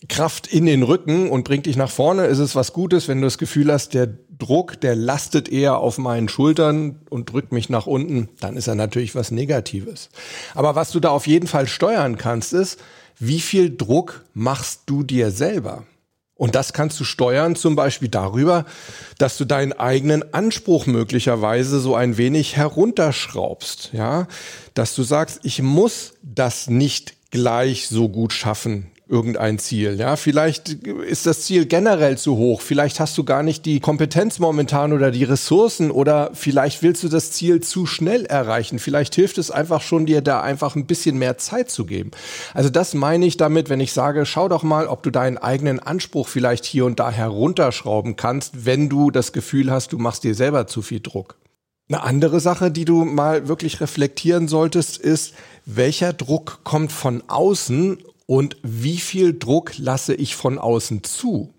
Kraft 0.09 0.49
in 0.49 0.67
den 0.67 0.83
Rücken 0.83 1.31
und 1.31 1.45
bringt 1.45 1.67
dich 1.67 1.77
nach 1.77 1.91
vorne, 1.91 2.27
ist 2.27 2.39
es 2.39 2.57
was 2.57 2.73
Gutes. 2.73 3.09
Wenn 3.09 3.21
du 3.21 3.27
das 3.27 3.39
Gefühl 3.39 3.73
hast, 3.73 3.95
der 3.95 4.09
Druck, 4.37 4.81
der 4.81 4.97
lastet 4.97 5.49
eher 5.49 5.79
auf 5.79 5.99
meinen 5.99 6.29
Schultern 6.29 6.99
und 7.09 7.33
drückt 7.33 7.53
mich 7.53 7.69
nach 7.69 7.87
unten, 7.87 8.29
dann 8.41 8.57
ist 8.57 8.67
er 8.67 8.75
natürlich 8.75 9.15
was 9.15 9.31
Negatives. 9.31 10.11
Aber 10.55 10.75
was 10.75 10.91
du 10.91 10.99
da 10.99 11.11
auf 11.11 11.29
jeden 11.29 11.47
Fall 11.47 11.69
steuern 11.69 12.19
kannst, 12.19 12.53
ist, 12.53 12.81
wie 13.27 13.41
viel 13.41 13.77
Druck 13.77 14.25
machst 14.35 14.83
du 14.87 15.03
dir 15.03 15.31
selber? 15.31 15.85
Und 16.35 16.55
das 16.57 16.73
kannst 16.73 16.99
du 16.99 17.05
steuern 17.05 17.55
zum 17.55 17.77
Beispiel 17.77 18.09
darüber, 18.09 18.67
dass 19.19 19.39
du 19.39 19.45
deinen 19.45 19.73
eigenen 19.73 20.35
Anspruch 20.35 20.87
möglicherweise 20.87 21.79
so 21.79 21.95
ein 21.95 22.17
wenig 22.17 22.57
herunterschraubst, 22.57 23.91
ja, 23.93 24.27
dass 24.75 24.95
du 24.97 25.05
sagst, 25.05 25.41
ich 25.45 25.63
muss 25.63 26.15
das 26.23 26.69
nicht 26.69 27.15
gleich 27.31 27.89
so 27.89 28.09
gut 28.09 28.33
schaffen 28.33 28.92
irgendein 29.13 29.59
Ziel. 29.59 29.97
Ja, 30.01 30.17
vielleicht 30.17 30.71
ist 30.71 31.27
das 31.27 31.43
Ziel 31.43 31.67
generell 31.67 32.17
zu 32.17 32.39
hoch. 32.39 32.63
Vielleicht 32.63 32.99
hast 32.99 33.17
du 33.19 33.25
gar 33.25 33.43
nicht 33.43 33.67
die 33.67 33.79
Kompetenz 33.79 34.39
momentan 34.39 34.95
oder 34.95 35.11
die 35.11 35.25
Ressourcen 35.25 35.91
oder 35.91 36.31
vielleicht 36.33 36.83
willst 36.83 37.03
du 37.03 37.09
das 37.09 37.31
Ziel 37.31 37.61
zu 37.61 37.85
schnell 37.85 38.25
erreichen. 38.25 38.79
Vielleicht 38.79 39.15
hilft 39.15 39.37
es 39.37 39.51
einfach 39.51 39.83
schon 39.83 40.07
dir 40.07 40.23
da 40.23 40.41
einfach 40.41 40.77
ein 40.77 40.87
bisschen 40.87 41.19
mehr 41.19 41.37
Zeit 41.37 41.71
zu 41.71 41.85
geben. 41.85 42.11
Also 42.55 42.71
das 42.71 42.95
meine 42.95 43.27
ich 43.27 43.37
damit, 43.37 43.69
wenn 43.69 43.81
ich 43.81 43.93
sage, 43.93 44.25
schau 44.25 44.49
doch 44.49 44.63
mal, 44.63 44.87
ob 44.87 45.03
du 45.03 45.11
deinen 45.11 45.37
eigenen 45.37 45.79
Anspruch 45.79 46.27
vielleicht 46.27 46.65
hier 46.65 46.87
und 46.87 46.99
da 46.99 47.11
herunterschrauben 47.11 48.17
kannst, 48.17 48.65
wenn 48.65 48.89
du 48.89 49.11
das 49.11 49.33
Gefühl 49.33 49.71
hast, 49.71 49.93
du 49.93 49.99
machst 49.99 50.25
dir 50.25 50.35
selber 50.35 50.67
zu 50.67 50.81
viel 50.81 51.01
Druck. 51.01 51.37
Eine 51.91 52.03
andere 52.03 52.41
Sache, 52.41 52.71
die 52.71 52.87
du 52.87 53.05
mal 53.05 53.49
wirklich 53.49 53.83
reflektieren 53.83 54.49
solltest, 54.49 54.97
ist, 54.97 55.35
welcher 55.67 56.15
Druck 56.15 56.61
kommt 56.65 56.91
von 56.91 57.23
außen 57.29 57.99
und 58.27 58.57
wie 58.63 58.99
viel 58.99 59.39
Druck 59.39 59.79
lasse 59.79 60.15
ich 60.15 60.37
von 60.37 60.59
außen 60.59 61.05
zu? 61.05 61.53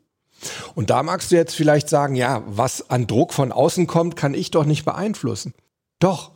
Und 0.76 0.90
da 0.90 1.04
magst 1.04 1.32
du 1.32 1.36
jetzt 1.36 1.56
vielleicht 1.56 1.90
sagen, 1.90 2.16
ja, 2.16 2.44
was 2.46 2.90
an 2.90 3.08
Druck 3.08 3.34
von 3.34 3.52
außen 3.52 3.88
kommt, 3.88 4.16
kann 4.16 4.34
ich 4.34 4.52
doch 4.52 4.66
nicht 4.66 4.86
beeinflussen. 4.86 5.54
Doch, 6.00 6.32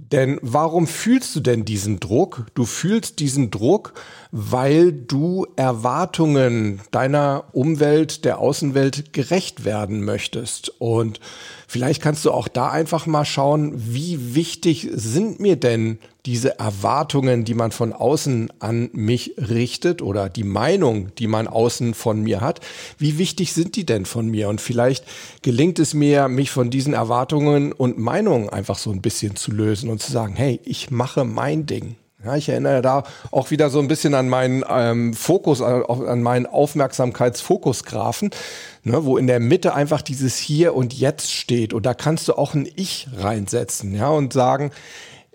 denn 0.00 0.38
warum 0.42 0.86
fühlst 0.86 1.34
du 1.34 1.40
denn 1.40 1.64
diesen 1.64 1.98
Druck? 1.98 2.46
Du 2.54 2.64
fühlst 2.64 3.18
diesen 3.18 3.50
Druck, 3.50 3.94
weil 4.30 4.92
du 4.92 5.44
Erwartungen 5.56 6.80
deiner 6.92 7.46
Umwelt, 7.52 8.24
der 8.24 8.38
Außenwelt 8.38 9.12
gerecht 9.12 9.64
werden 9.64 10.04
möchtest. 10.04 10.70
Und 10.78 11.18
vielleicht 11.66 12.00
kannst 12.00 12.24
du 12.24 12.30
auch 12.30 12.46
da 12.46 12.70
einfach 12.70 13.06
mal 13.06 13.24
schauen, 13.24 13.72
wie 13.76 14.36
wichtig 14.36 14.88
sind 14.92 15.40
mir 15.40 15.56
denn 15.56 15.98
diese 16.28 16.58
Erwartungen, 16.58 17.46
die 17.46 17.54
man 17.54 17.72
von 17.72 17.94
außen 17.94 18.52
an 18.58 18.90
mich 18.92 19.32
richtet 19.38 20.02
oder 20.02 20.28
die 20.28 20.44
Meinung, 20.44 21.08
die 21.16 21.26
man 21.26 21.48
außen 21.48 21.94
von 21.94 22.20
mir 22.20 22.42
hat, 22.42 22.60
wie 22.98 23.16
wichtig 23.16 23.54
sind 23.54 23.76
die 23.76 23.86
denn 23.86 24.04
von 24.04 24.28
mir? 24.28 24.50
Und 24.50 24.60
vielleicht 24.60 25.06
gelingt 25.40 25.78
es 25.78 25.94
mir, 25.94 26.28
mich 26.28 26.50
von 26.50 26.68
diesen 26.68 26.92
Erwartungen 26.92 27.72
und 27.72 27.96
Meinungen 27.96 28.50
einfach 28.50 28.76
so 28.76 28.90
ein 28.90 29.00
bisschen 29.00 29.36
zu 29.36 29.52
lösen 29.52 29.88
und 29.88 30.02
zu 30.02 30.12
sagen, 30.12 30.34
hey, 30.36 30.60
ich 30.64 30.90
mache 30.90 31.24
mein 31.24 31.64
Ding. 31.64 31.96
Ja, 32.22 32.36
ich 32.36 32.50
erinnere 32.50 32.82
da 32.82 33.04
auch 33.30 33.50
wieder 33.50 33.70
so 33.70 33.78
ein 33.78 33.88
bisschen 33.88 34.12
an 34.12 34.28
meinen 34.28 34.64
ähm, 34.68 35.14
Fokus, 35.14 35.60
äh, 35.60 35.64
an 35.64 36.20
meinen 36.20 36.44
Aufmerksamkeitsfokusgrafen, 36.44 38.32
ne, 38.82 39.04
wo 39.06 39.16
in 39.16 39.28
der 39.28 39.40
Mitte 39.40 39.72
einfach 39.72 40.02
dieses 40.02 40.36
Hier 40.36 40.74
und 40.74 40.92
Jetzt 40.92 41.32
steht. 41.32 41.72
Und 41.72 41.86
da 41.86 41.94
kannst 41.94 42.28
du 42.28 42.34
auch 42.34 42.52
ein 42.52 42.68
Ich 42.76 43.08
reinsetzen, 43.16 43.94
ja, 43.94 44.10
und 44.10 44.34
sagen, 44.34 44.72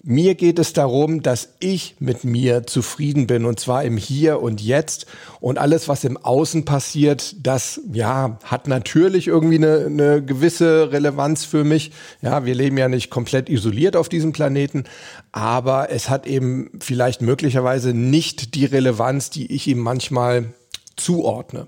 mir 0.06 0.36
geht 0.36 0.60
es 0.60 0.74
darum, 0.74 1.24
dass 1.24 1.54
ich 1.62 1.96
mit 2.00 2.26
mir 2.26 2.68
zufrieden 2.68 3.26
bin 3.26 3.46
und 3.46 3.62
zwar 3.62 3.86
im 3.86 3.96
Hier 3.96 4.42
und 4.42 4.62
Jetzt 4.62 5.06
und 5.39 5.58
alles, 5.58 5.88
was 5.88 6.04
im 6.04 6.18
Außen 6.18 6.66
passiert, 6.66 7.36
das 7.42 7.80
ja 7.92 8.38
hat 8.44 8.68
natürlich 8.68 9.28
irgendwie 9.28 9.56
eine, 9.56 9.86
eine 9.86 10.22
gewisse 10.22 10.92
Relevanz 10.92 11.46
für 11.46 11.63
mich. 11.63 11.92
Ja, 12.22 12.46
wir 12.46 12.54
leben 12.54 12.78
ja 12.78 12.89
nicht 12.89 13.10
komplett 13.10 13.48
isoliert 13.48 13.96
auf 13.96 14.10
diesem 14.10 14.34
Planeten, 14.34 14.84
aber 15.32 15.89
es 15.89 16.10
hat 16.10 16.28
eben 16.28 16.70
vielleicht 16.82 17.22
möglicherweise 17.22 17.94
nicht 17.94 18.56
die 18.56 18.66
Relevanz, 18.66 19.30
die 19.30 19.54
ich 19.54 19.68
ihm 19.70 19.80
manchmal 19.80 20.54
zuordne. 20.98 21.68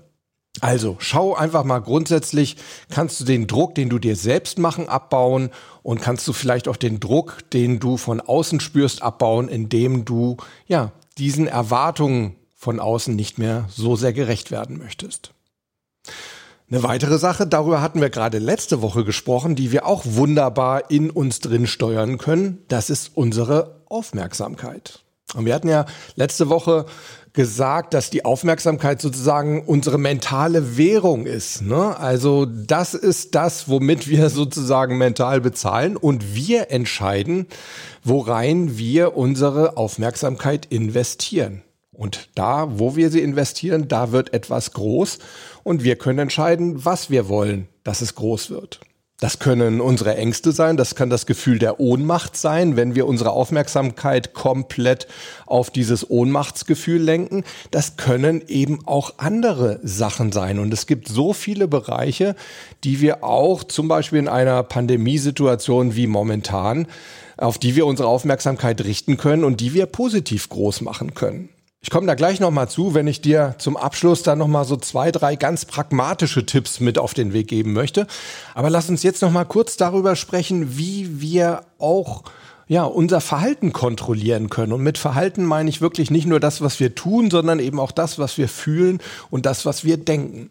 Also 0.60 0.96
schau 0.98 1.34
einfach 1.34 1.64
mal 1.64 1.80
grundsätzlich, 1.80 2.56
kannst 2.90 3.20
du 3.20 3.24
den 3.24 3.46
Druck, 3.46 3.74
den 3.74 3.88
du 3.88 3.98
dir 3.98 4.16
selbst 4.16 4.58
machen, 4.58 4.88
abbauen 4.88 5.50
und 5.82 6.00
kannst 6.00 6.26
du 6.26 6.32
vielleicht 6.32 6.68
auch 6.68 6.76
den 6.76 6.98
Druck, 7.00 7.38
den 7.52 7.78
du 7.78 7.96
von 7.96 8.20
außen 8.20 8.60
spürst, 8.60 9.02
abbauen, 9.02 9.48
indem 9.48 10.04
du 10.04 10.36
ja 10.66 10.92
diesen 11.18 11.46
Erwartungen 11.46 12.36
von 12.54 12.80
außen 12.80 13.14
nicht 13.14 13.38
mehr 13.38 13.66
so 13.70 13.96
sehr 13.96 14.12
gerecht 14.12 14.50
werden 14.50 14.78
möchtest. 14.78 15.32
Eine 16.68 16.82
weitere 16.82 17.18
Sache, 17.18 17.46
darüber 17.46 17.80
hatten 17.80 18.00
wir 18.00 18.10
gerade 18.10 18.38
letzte 18.38 18.82
Woche 18.82 19.04
gesprochen, 19.04 19.54
die 19.54 19.70
wir 19.70 19.86
auch 19.86 20.02
wunderbar 20.04 20.90
in 20.90 21.10
uns 21.10 21.38
drin 21.38 21.68
steuern 21.68 22.18
können, 22.18 22.64
das 22.66 22.90
ist 22.90 23.12
unsere 23.14 23.82
Aufmerksamkeit. 23.88 25.04
Und 25.34 25.44
wir 25.44 25.54
hatten 25.54 25.68
ja 25.68 25.86
letzte 26.16 26.48
Woche 26.48 26.86
gesagt, 27.36 27.94
dass 27.94 28.10
die 28.10 28.24
Aufmerksamkeit 28.24 29.00
sozusagen 29.00 29.62
unsere 29.62 29.98
mentale 29.98 30.76
Währung 30.76 31.26
ist. 31.26 31.62
Ne? 31.62 31.96
Also 31.96 32.46
das 32.46 32.94
ist 32.94 33.36
das, 33.36 33.68
womit 33.68 34.08
wir 34.08 34.28
sozusagen 34.30 34.98
mental 34.98 35.40
bezahlen 35.40 35.96
und 35.96 36.34
wir 36.34 36.72
entscheiden, 36.72 37.46
worein 38.02 38.76
wir 38.78 39.16
unsere 39.16 39.76
Aufmerksamkeit 39.76 40.66
investieren. 40.66 41.62
Und 41.92 42.30
da, 42.34 42.78
wo 42.78 42.96
wir 42.96 43.10
sie 43.10 43.20
investieren, 43.20 43.86
da 43.86 44.12
wird 44.12 44.34
etwas 44.34 44.72
groß 44.72 45.18
und 45.62 45.84
wir 45.84 45.96
können 45.96 46.18
entscheiden, 46.18 46.84
was 46.84 47.10
wir 47.10 47.28
wollen, 47.28 47.68
dass 47.84 48.00
es 48.00 48.14
groß 48.16 48.50
wird. 48.50 48.80
Das 49.18 49.38
können 49.38 49.80
unsere 49.80 50.14
Ängste 50.16 50.52
sein, 50.52 50.76
das 50.76 50.94
kann 50.94 51.08
das 51.08 51.24
Gefühl 51.24 51.58
der 51.58 51.80
Ohnmacht 51.80 52.36
sein, 52.36 52.76
wenn 52.76 52.94
wir 52.94 53.06
unsere 53.06 53.30
Aufmerksamkeit 53.30 54.34
komplett 54.34 55.08
auf 55.46 55.70
dieses 55.70 56.10
Ohnmachtsgefühl 56.10 57.00
lenken. 57.00 57.42
Das 57.70 57.96
können 57.96 58.42
eben 58.46 58.86
auch 58.86 59.14
andere 59.16 59.80
Sachen 59.82 60.32
sein. 60.32 60.58
Und 60.58 60.70
es 60.70 60.86
gibt 60.86 61.08
so 61.08 61.32
viele 61.32 61.66
Bereiche, 61.66 62.36
die 62.84 63.00
wir 63.00 63.24
auch 63.24 63.64
zum 63.64 63.88
Beispiel 63.88 64.18
in 64.18 64.28
einer 64.28 64.62
Pandemiesituation 64.62 65.96
wie 65.96 66.06
momentan, 66.06 66.86
auf 67.38 67.56
die 67.56 67.74
wir 67.74 67.86
unsere 67.86 68.08
Aufmerksamkeit 68.08 68.84
richten 68.84 69.16
können 69.16 69.44
und 69.44 69.62
die 69.62 69.72
wir 69.72 69.86
positiv 69.86 70.50
groß 70.50 70.82
machen 70.82 71.14
können. 71.14 71.48
Ich 71.86 71.90
komme 71.90 72.08
da 72.08 72.16
gleich 72.16 72.40
nochmal 72.40 72.68
zu, 72.68 72.94
wenn 72.94 73.06
ich 73.06 73.20
dir 73.20 73.54
zum 73.58 73.76
Abschluss 73.76 74.24
dann 74.24 74.38
nochmal 74.38 74.64
so 74.64 74.76
zwei, 74.76 75.12
drei 75.12 75.36
ganz 75.36 75.64
pragmatische 75.64 76.44
Tipps 76.44 76.80
mit 76.80 76.98
auf 76.98 77.14
den 77.14 77.32
Weg 77.32 77.46
geben 77.46 77.74
möchte. 77.74 78.08
Aber 78.54 78.70
lass 78.70 78.90
uns 78.90 79.04
jetzt 79.04 79.22
nochmal 79.22 79.46
kurz 79.46 79.76
darüber 79.76 80.16
sprechen, 80.16 80.76
wie 80.76 81.20
wir 81.20 81.60
auch 81.78 82.24
ja, 82.66 82.82
unser 82.82 83.20
Verhalten 83.20 83.72
kontrollieren 83.72 84.50
können. 84.50 84.72
Und 84.72 84.82
mit 84.82 84.98
Verhalten 84.98 85.44
meine 85.44 85.70
ich 85.70 85.80
wirklich 85.80 86.10
nicht 86.10 86.26
nur 86.26 86.40
das, 86.40 86.60
was 86.60 86.80
wir 86.80 86.96
tun, 86.96 87.30
sondern 87.30 87.60
eben 87.60 87.78
auch 87.78 87.92
das, 87.92 88.18
was 88.18 88.36
wir 88.36 88.48
fühlen 88.48 88.98
und 89.30 89.46
das, 89.46 89.64
was 89.64 89.84
wir 89.84 89.96
denken. 89.96 90.50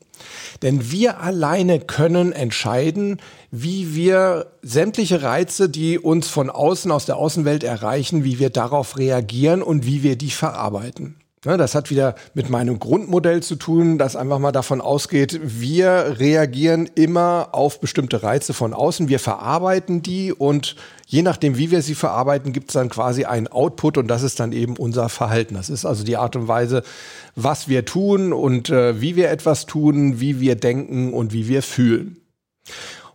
Denn 0.62 0.89
wir 0.89 1.19
alleine 1.19 1.82
können 1.82 2.32
entscheiden, 2.32 3.19
wie 3.52 3.93
wir 3.93 4.54
sämtliche 4.62 5.21
Reize, 5.21 5.67
die 5.67 6.00
uns 6.00 6.30
von 6.30 6.50
außen 6.50 6.93
aus 6.93 7.06
der 7.06 7.17
Außenwelt 7.17 7.65
erreichen, 7.65 8.24
wie 8.24 8.39
wir 8.39 8.52
darauf 8.52 8.98
reagieren 8.98 9.62
und 9.62 9.86
wie 9.86 10.02
wir 10.02 10.15
die 10.15 10.32
verarbeiten. 10.32 11.17
Ne, 11.45 11.58
das 11.58 11.75
hat 11.75 11.91
wieder 11.91 12.15
mit 12.34 12.49
meinem 12.49 12.79
Grundmodell 12.79 13.43
zu 13.43 13.55
tun, 13.55 13.99
das 13.99 14.15
einfach 14.15 14.39
mal 14.39 14.51
davon 14.51 14.81
ausgeht, 14.81 15.39
wir 15.43 16.15
reagieren 16.17 16.89
immer 16.95 17.49
auf 17.51 17.79
bestimmte 17.79 18.23
Reize 18.23 18.53
von 18.53 18.73
außen, 18.73 19.10
wir 19.10 19.19
verarbeiten 19.19 20.01
die 20.01 20.34
und 20.34 20.75
je 21.05 21.21
nachdem, 21.21 21.55
wie 21.55 21.69
wir 21.69 21.84
sie 21.84 21.93
verarbeiten, 21.93 22.51
gibt 22.51 22.69
es 22.69 22.73
dann 22.73 22.89
quasi 22.89 23.25
einen 23.25 23.47
Output 23.47 23.99
und 23.99 24.08
das 24.08 24.23
ist 24.23 24.39
dann 24.39 24.53
eben 24.53 24.75
unser 24.75 25.08
Verhalten. 25.08 25.53
Das 25.53 25.69
ist 25.69 25.86
also 25.86 26.03
die 26.03 26.17
Art 26.17 26.36
und 26.36 26.47
Weise, 26.47 26.81
was 27.36 27.67
wir 27.67 27.86
tun 27.86 28.34
und 28.34 28.71
äh, 28.71 28.99
wie 28.99 29.15
wir 29.15 29.29
etwas 29.29 29.67
tun, 29.67 30.19
wie 30.19 30.39
wir 30.39 30.55
denken 30.55 31.13
und 31.13 31.31
wie 31.31 31.47
wir 31.47 31.62
fühlen. 31.62 32.17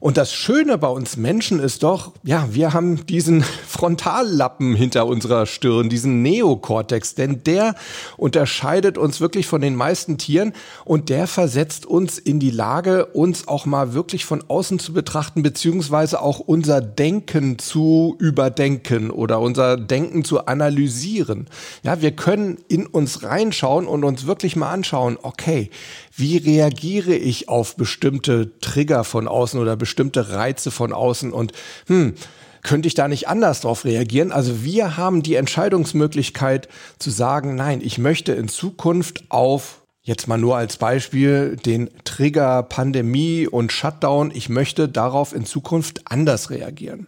Und 0.01 0.17
das 0.17 0.33
Schöne 0.33 0.79
bei 0.79 0.89
uns 0.89 1.19
Menschen 1.19 1.61
ist 1.61 1.83
doch, 1.83 2.15
ja, 2.23 2.49
wir 2.53 2.73
haben 2.73 3.05
diesen 3.05 3.43
Frontallappen 3.69 4.75
hinter 4.75 5.07
unserer 5.07 5.45
Stirn, 5.45 5.91
diesen 5.91 6.23
Neokortex, 6.23 7.17
denn 7.17 7.45
der 7.45 7.75
unterscheidet 8.17 8.97
uns 8.97 9.21
wirklich 9.21 9.47
von 9.47 9.61
den 9.61 9.75
meisten 9.77 10.17
Tieren 10.17 10.55
und 10.87 11.11
der 11.11 11.27
versetzt 11.27 11.85
uns 11.85 12.19
in 12.19 12.41
die 12.41 12.51
Lage, 12.51 13.07
uns 13.07 13.47
auch 13.47 13.67
mal 13.67 13.93
wirklich 13.93 14.25
von 14.25 14.43
außen 14.49 14.79
zu 14.79 14.95
betrachten, 14.95 15.43
beziehungsweise 15.43 16.23
auch 16.23 16.39
unser 16.39 16.81
Denken 16.81 17.59
zu 17.59 18.17
überdenken 18.19 19.11
oder 19.11 19.39
unser 19.39 19.77
Denken 19.77 20.25
zu 20.25 20.47
analysieren. 20.47 21.47
Ja, 21.83 22.01
wir 22.01 22.13
können 22.13 22.57
in 22.69 22.87
uns 22.87 23.23
reinschauen 23.23 23.87
und 23.87 24.05
uns 24.05 24.25
wirklich 24.25 24.57
mal 24.57 24.73
anschauen, 24.73 25.19
okay, 25.21 25.69
wie 26.15 26.37
reagiere 26.37 27.15
ich 27.15 27.49
auf 27.49 27.77
bestimmte 27.77 28.59
Trigger 28.61 29.05
von 29.05 29.29
außen 29.29 29.61
oder 29.61 29.77
bestimmte 29.77 30.31
Reize 30.31 30.71
von 30.71 30.93
außen 30.93 31.33
und 31.33 31.53
hm, 31.87 32.15
könnte 32.63 32.89
ich 32.89 32.95
da 32.95 33.09
nicht 33.09 33.29
anders 33.29 33.63
darauf 33.63 33.85
reagieren? 33.85 34.33
Also 34.33 34.63
wir 34.63 34.97
haben 34.97 35.23
die 35.23 35.37
Entscheidungsmöglichkeit 35.37 36.69
zu 36.99 37.11
sagen, 37.11 37.55
nein, 37.55 37.81
ich 37.83 37.99
möchte 37.99 38.33
in 38.33 38.49
Zukunft 38.49 39.25
auf 39.31 39.81
Jetzt 40.03 40.29
mal 40.29 40.39
nur 40.39 40.57
als 40.57 40.79
Beispiel 40.79 41.57
den 41.57 41.91
Trigger 42.05 42.63
Pandemie 42.63 43.47
und 43.47 43.71
Shutdown. 43.71 44.33
Ich 44.35 44.49
möchte 44.49 44.89
darauf 44.89 45.35
in 45.35 45.45
Zukunft 45.45 46.11
anders 46.11 46.49
reagieren. 46.49 47.07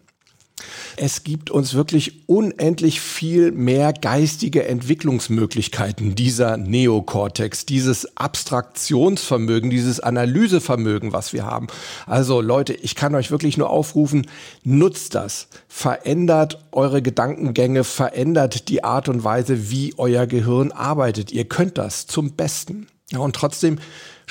Es 0.96 1.24
gibt 1.24 1.50
uns 1.50 1.74
wirklich 1.74 2.28
unendlich 2.28 3.00
viel 3.00 3.52
mehr 3.52 3.92
geistige 3.92 4.66
Entwicklungsmöglichkeiten, 4.66 6.14
dieser 6.14 6.56
Neokortex, 6.56 7.66
dieses 7.66 8.16
Abstraktionsvermögen, 8.16 9.70
dieses 9.70 10.00
Analysevermögen, 10.00 11.12
was 11.12 11.32
wir 11.32 11.46
haben. 11.46 11.68
Also 12.06 12.40
Leute, 12.40 12.74
ich 12.74 12.94
kann 12.94 13.14
euch 13.14 13.30
wirklich 13.30 13.56
nur 13.56 13.70
aufrufen, 13.70 14.26
nutzt 14.64 15.14
das, 15.14 15.48
verändert 15.68 16.62
eure 16.72 17.02
Gedankengänge, 17.02 17.84
verändert 17.84 18.68
die 18.68 18.84
Art 18.84 19.08
und 19.08 19.24
Weise, 19.24 19.70
wie 19.70 19.94
euer 19.96 20.26
Gehirn 20.26 20.72
arbeitet. 20.72 21.32
Ihr 21.32 21.44
könnt 21.44 21.78
das 21.78 22.06
zum 22.06 22.32
Besten. 22.32 22.86
Ja, 23.10 23.18
und 23.18 23.36
trotzdem 23.36 23.78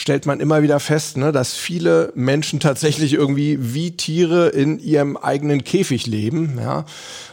stellt 0.02 0.26
man 0.26 0.40
immer 0.40 0.64
wieder 0.64 0.80
fest, 0.80 1.16
ne, 1.18 1.32
dass 1.32 1.54
viele 1.54 2.12
Menschen 2.16 2.60
tatsächlich 2.60 3.14
irgendwie 3.14 3.58
wie 3.60 3.92
Tiere 3.92 4.50
in 4.50 4.80
ihrem 4.80 5.16
eigenen 5.16 5.64
Käfig 5.64 6.08
leben, 6.08 6.58
ja, 6.60 6.86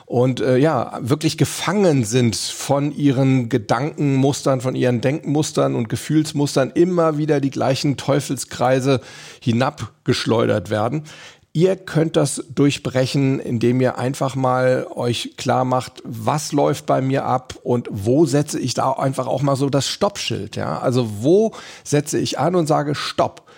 und 0.04 0.40
äh, 0.40 0.58
ja, 0.58 0.98
wirklich 1.00 1.38
gefangen 1.38 2.04
sind 2.04 2.36
von 2.36 2.94
ihren 2.94 3.48
Gedankenmustern, 3.48 4.60
von 4.60 4.74
ihren 4.74 5.00
Denkmustern 5.00 5.74
und 5.74 5.88
Gefühlsmustern, 5.88 6.70
immer 6.74 7.16
wieder 7.16 7.40
die 7.40 7.50
gleichen 7.50 7.96
Teufelskreise 7.96 9.00
hinabgeschleudert 9.40 10.68
werden. 10.68 11.04
Ihr 11.52 11.76
könnt 11.76 12.16
das 12.16 12.44
durchbrechen, 12.54 13.40
indem 13.40 13.80
ihr 13.80 13.98
einfach 13.98 14.34
mal 14.34 14.86
euch 14.94 15.34
klar 15.36 15.64
macht, 15.64 16.02
was 16.04 16.52
läuft 16.52 16.86
bei 16.86 17.00
mir 17.00 17.24
ab 17.24 17.54
und 17.62 17.88
wo 17.90 18.26
setze 18.26 18.60
ich 18.60 18.74
da 18.74 18.92
einfach 18.92 19.26
auch 19.26 19.42
mal 19.42 19.56
so 19.56 19.70
das 19.70 19.88
Stoppschild. 19.88 20.56
Ja? 20.56 20.78
Also 20.78 21.08
wo 21.22 21.52
setze 21.84 22.18
ich 22.18 22.38
an 22.38 22.54
und 22.54 22.66
sage 22.66 22.94
Stopp. 22.94 23.50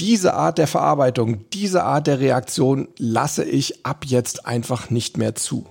Diese 0.00 0.34
Art 0.34 0.58
der 0.58 0.66
Verarbeitung, 0.66 1.48
diese 1.52 1.84
Art 1.84 2.06
der 2.06 2.20
Reaktion 2.20 2.88
lasse 2.98 3.44
ich 3.44 3.84
ab 3.84 4.04
jetzt 4.06 4.46
einfach 4.46 4.90
nicht 4.90 5.16
mehr 5.16 5.34
zu. 5.34 5.66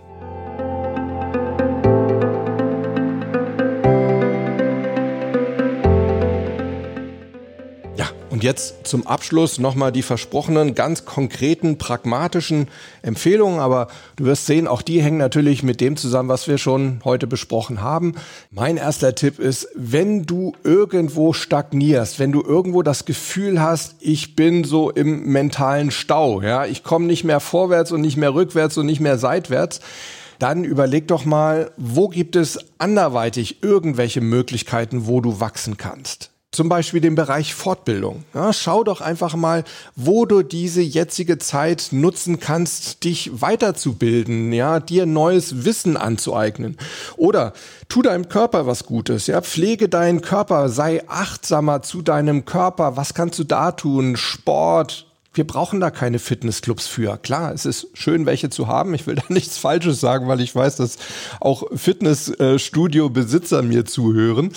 Jetzt 8.48 8.88
zum 8.88 9.06
Abschluss 9.06 9.60
nochmal 9.60 9.92
die 9.92 10.02
versprochenen, 10.02 10.74
ganz 10.74 11.06
konkreten, 11.06 11.78
pragmatischen 11.78 12.70
Empfehlungen. 13.02 13.60
Aber 13.60 13.90
du 14.16 14.26
wirst 14.26 14.46
sehen, 14.46 14.68
auch 14.68 14.82
die 14.82 15.04
hängen 15.04 15.18
natürlich 15.18 15.64
mit 15.64 15.82
dem 15.82 15.98
zusammen, 15.98 16.30
was 16.30 16.48
wir 16.48 16.58
schon 16.58 17.02
heute 17.04 17.28
besprochen 17.28 17.82
haben. 17.82 18.16
Mein 18.50 18.78
erster 18.78 19.14
Tipp 19.16 19.38
ist, 19.40 19.68
wenn 19.76 20.26
du 20.26 20.54
irgendwo 20.64 21.34
stagnierst, 21.34 22.20
wenn 22.20 22.32
du 22.32 22.42
irgendwo 22.42 22.82
das 22.82 23.06
Gefühl 23.06 23.62
hast, 23.62 23.96
ich 24.00 24.36
bin 24.36 24.64
so 24.64 24.90
im 24.90 25.26
mentalen 25.32 25.92
Stau, 25.92 26.42
ja, 26.42 26.66
ich 26.66 26.84
komme 26.84 27.06
nicht 27.06 27.26
mehr 27.26 27.42
vorwärts 27.42 27.92
und 27.92 28.02
nicht 28.02 28.18
mehr 28.18 28.34
rückwärts 28.34 28.78
und 28.78 28.86
nicht 28.86 29.02
mehr 29.02 29.18
seitwärts, 29.18 29.82
dann 30.40 30.64
überleg 30.64 31.08
doch 31.08 31.26
mal, 31.26 31.72
wo 31.78 32.08
gibt 32.08 32.36
es 32.36 32.60
anderweitig 32.78 33.64
irgendwelche 33.64 34.22
Möglichkeiten, 34.22 35.08
wo 35.08 35.20
du 35.20 35.40
wachsen 35.40 35.78
kannst. 35.78 36.32
Zum 36.58 36.70
Beispiel 36.70 37.02
den 37.02 37.14
Bereich 37.14 37.54
Fortbildung. 37.54 38.24
Ja, 38.34 38.52
schau 38.52 38.84
doch 38.84 39.00
einfach 39.00 39.36
mal, 39.36 39.64
wo 39.96 40.26
du 40.26 40.42
diese 40.42 40.82
jetzige 40.82 41.38
Zeit 41.38 41.90
nutzen 41.92 42.40
kannst, 42.40 43.04
dich 43.04 43.30
weiterzubilden, 43.44 44.52
ja, 44.52 44.80
dir 44.80 45.06
neues 45.06 45.66
Wissen 45.66 45.98
anzueignen. 45.98 46.76
Oder 47.16 47.54
tu 47.90 48.02
deinem 48.02 48.28
Körper 48.28 48.66
was 48.66 48.86
Gutes, 48.86 49.28
ja, 49.28 49.40
pflege 49.42 49.88
deinen 49.88 50.22
Körper, 50.22 50.70
sei 50.70 51.08
achtsamer 51.08 51.84
zu 51.84 52.02
deinem 52.02 52.46
Körper. 52.46 52.98
Was 52.98 53.14
kannst 53.14 53.38
du 53.38 53.44
da 53.44 53.72
tun? 53.72 54.18
Sport, 54.18 55.07
wir 55.38 55.48
brauchen 55.48 55.80
da 55.80 55.92
keine 55.92 56.20
Fitnessclubs 56.20 56.88
für. 56.88 57.18
Klar, 57.18 57.54
es 57.54 57.66
ist 57.66 57.88
schön, 57.94 58.26
welche 58.26 58.50
zu 58.50 58.68
haben. 58.68 58.94
Ich 58.94 59.08
will 59.08 59.16
da 59.16 59.24
nichts 59.30 59.58
Falsches 59.58 60.00
sagen, 60.00 60.28
weil 60.28 60.42
ich 60.42 60.56
weiß, 60.56 60.78
dass 60.78 60.98
auch 61.40 61.64
Fitnessstudio-Besitzer 61.74 63.62
mir 63.62 63.86
zuhören. 63.86 64.52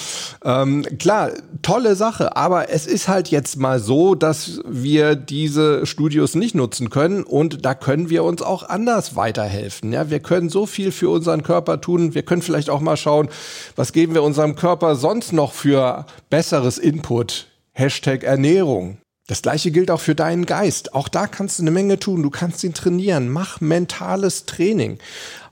Ähm, 0.44 0.84
klar, 0.98 1.30
tolle 1.62 1.94
Sache, 1.94 2.36
aber 2.36 2.70
es 2.70 2.86
ist 2.86 3.08
halt 3.08 3.28
jetzt 3.28 3.56
mal 3.56 3.78
so, 3.78 4.14
dass 4.14 4.60
wir 4.66 5.14
diese 5.14 5.86
Studios 5.86 6.34
nicht 6.34 6.54
nutzen 6.54 6.90
können 6.90 7.22
und 7.22 7.64
da 7.64 7.74
können 7.74 8.10
wir 8.10 8.24
uns 8.24 8.42
auch 8.42 8.68
anders 8.68 9.16
weiterhelfen. 9.16 9.92
Ja, 9.92 10.10
wir 10.10 10.20
können 10.20 10.48
so 10.48 10.66
viel 10.66 10.92
für 10.92 11.10
unseren 11.10 11.42
Körper 11.42 11.80
tun. 11.80 12.14
Wir 12.14 12.22
können 12.22 12.42
vielleicht 12.42 12.70
auch 12.70 12.80
mal 12.80 12.96
schauen, 12.96 13.28
was 13.76 13.92
geben 13.92 14.14
wir 14.14 14.22
unserem 14.22 14.56
Körper 14.56 14.96
sonst 14.96 15.32
noch 15.32 15.52
für 15.52 16.06
besseres 16.30 16.78
Input. 16.78 17.48
Hashtag 17.72 18.24
Ernährung. 18.24 18.98
Das 19.30 19.42
gleiche 19.42 19.70
gilt 19.70 19.92
auch 19.92 20.00
für 20.00 20.16
deinen 20.16 20.44
Geist. 20.44 20.92
Auch 20.92 21.06
da 21.06 21.28
kannst 21.28 21.60
du 21.60 21.62
eine 21.62 21.70
Menge 21.70 22.00
tun. 22.00 22.20
Du 22.24 22.30
kannst 22.30 22.64
ihn 22.64 22.74
trainieren. 22.74 23.28
Mach 23.28 23.60
mentales 23.60 24.44
Training. 24.44 24.98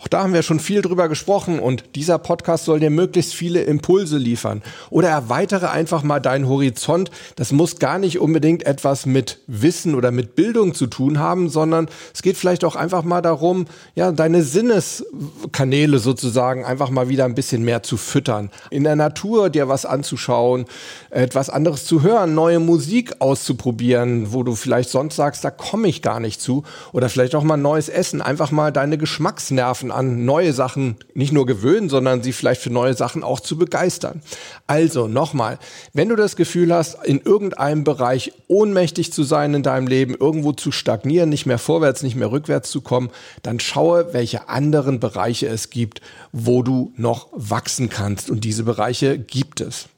Auch 0.00 0.06
da 0.06 0.22
haben 0.22 0.32
wir 0.32 0.42
schon 0.42 0.60
viel 0.60 0.80
drüber 0.80 1.08
gesprochen 1.08 1.58
und 1.58 1.96
dieser 1.96 2.18
Podcast 2.18 2.66
soll 2.66 2.78
dir 2.78 2.90
möglichst 2.90 3.34
viele 3.34 3.62
Impulse 3.62 4.16
liefern. 4.16 4.62
Oder 4.90 5.08
erweitere 5.08 5.70
einfach 5.70 6.04
mal 6.04 6.20
deinen 6.20 6.48
Horizont. 6.48 7.10
Das 7.34 7.50
muss 7.50 7.80
gar 7.80 7.98
nicht 7.98 8.20
unbedingt 8.20 8.64
etwas 8.64 9.06
mit 9.06 9.40
Wissen 9.48 9.96
oder 9.96 10.12
mit 10.12 10.36
Bildung 10.36 10.74
zu 10.74 10.86
tun 10.86 11.18
haben, 11.18 11.48
sondern 11.48 11.88
es 12.14 12.22
geht 12.22 12.36
vielleicht 12.36 12.64
auch 12.64 12.76
einfach 12.76 13.02
mal 13.02 13.22
darum, 13.22 13.66
ja, 13.96 14.12
deine 14.12 14.44
Sinneskanäle 14.44 15.98
sozusagen 15.98 16.64
einfach 16.64 16.90
mal 16.90 17.08
wieder 17.08 17.24
ein 17.24 17.34
bisschen 17.34 17.64
mehr 17.64 17.82
zu 17.82 17.96
füttern. 17.96 18.50
In 18.70 18.84
der 18.84 18.94
Natur 18.96 19.50
dir 19.50 19.68
was 19.68 19.84
anzuschauen, 19.84 20.66
etwas 21.10 21.50
anderes 21.50 21.84
zu 21.84 22.02
hören, 22.02 22.34
neue 22.34 22.60
Musik 22.60 23.16
auszuprobieren, 23.20 24.32
wo 24.32 24.44
du 24.44 24.54
vielleicht 24.54 24.90
sonst 24.90 25.16
sagst, 25.16 25.44
da 25.44 25.50
komme 25.50 25.88
ich 25.88 26.02
gar 26.02 26.20
nicht 26.20 26.40
zu. 26.40 26.62
Oder 26.92 27.08
vielleicht 27.08 27.34
auch 27.34 27.42
mal 27.42 27.56
neues 27.56 27.88
Essen, 27.88 28.22
einfach 28.22 28.52
mal 28.52 28.70
deine 28.70 28.96
Geschmacksnerven 28.96 29.87
Menschen 29.88 29.90
an 29.90 30.24
neue 30.24 30.52
Sachen 30.52 30.96
nicht 31.14 31.32
nur 31.32 31.46
gewöhnen, 31.46 31.88
sondern 31.88 32.22
sie 32.22 32.32
vielleicht 32.32 32.60
für 32.60 32.70
neue 32.70 32.94
Sachen 32.94 33.22
auch 33.22 33.40
zu 33.40 33.56
begeistern. 33.56 34.22
Also 34.66 35.08
nochmal, 35.08 35.58
wenn 35.92 36.08
du 36.08 36.16
das 36.16 36.36
Gefühl 36.36 36.72
hast, 36.72 37.04
in 37.04 37.20
irgendeinem 37.20 37.84
Bereich 37.84 38.32
ohnmächtig 38.48 39.12
zu 39.12 39.22
sein 39.22 39.54
in 39.54 39.62
deinem 39.62 39.86
Leben, 39.86 40.14
irgendwo 40.14 40.52
zu 40.52 40.72
stagnieren, 40.72 41.28
nicht 41.28 41.46
mehr 41.46 41.58
vorwärts, 41.58 42.02
nicht 42.02 42.16
mehr 42.16 42.30
rückwärts 42.30 42.70
zu 42.70 42.80
kommen, 42.80 43.10
dann 43.42 43.60
schaue, 43.60 44.12
welche 44.12 44.48
anderen 44.48 45.00
Bereiche 45.00 45.48
es 45.48 45.70
gibt, 45.70 46.00
wo 46.32 46.62
du 46.62 46.92
noch 46.96 47.28
wachsen 47.32 47.88
kannst. 47.88 48.30
Und 48.30 48.44
diese 48.44 48.64
Bereiche 48.64 49.18
gibt 49.18 49.60
es. 49.60 49.88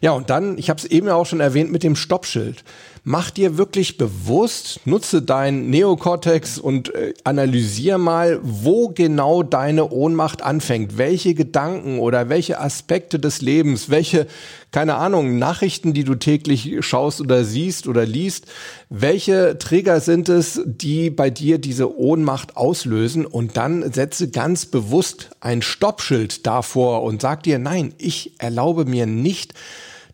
Ja, 0.00 0.12
und 0.12 0.28
dann, 0.28 0.58
ich 0.58 0.68
habe 0.68 0.78
es 0.78 0.84
eben 0.84 1.08
auch 1.08 1.24
schon 1.24 1.40
erwähnt 1.40 1.72
mit 1.72 1.82
dem 1.82 1.96
Stoppschild 1.96 2.64
mach 3.04 3.30
dir 3.30 3.58
wirklich 3.58 3.98
bewusst, 3.98 4.80
nutze 4.84 5.22
dein 5.22 5.70
Neokortex 5.70 6.58
und 6.58 6.94
äh, 6.94 7.14
analysier 7.24 7.98
mal, 7.98 8.38
wo 8.42 8.90
genau 8.90 9.42
deine 9.42 9.90
Ohnmacht 9.90 10.42
anfängt, 10.42 10.98
welche 10.98 11.34
Gedanken 11.34 11.98
oder 11.98 12.28
welche 12.28 12.60
Aspekte 12.60 13.18
des 13.18 13.42
Lebens, 13.42 13.90
welche, 13.90 14.28
keine 14.70 14.94
Ahnung, 14.94 15.38
Nachrichten, 15.38 15.94
die 15.94 16.04
du 16.04 16.14
täglich 16.14 16.76
schaust 16.80 17.20
oder 17.20 17.44
siehst 17.44 17.88
oder 17.88 18.06
liest, 18.06 18.46
welche 18.88 19.58
Trigger 19.58 20.00
sind 20.00 20.28
es, 20.28 20.60
die 20.64 21.10
bei 21.10 21.28
dir 21.28 21.58
diese 21.58 21.98
Ohnmacht 21.98 22.56
auslösen? 22.56 23.26
Und 23.26 23.56
dann 23.56 23.92
setze 23.92 24.30
ganz 24.30 24.66
bewusst 24.66 25.30
ein 25.40 25.60
Stoppschild 25.60 26.46
davor 26.46 27.02
und 27.02 27.20
sag 27.20 27.42
dir, 27.42 27.58
nein, 27.58 27.94
ich 27.98 28.34
erlaube 28.38 28.84
mir 28.84 29.06
nicht, 29.06 29.54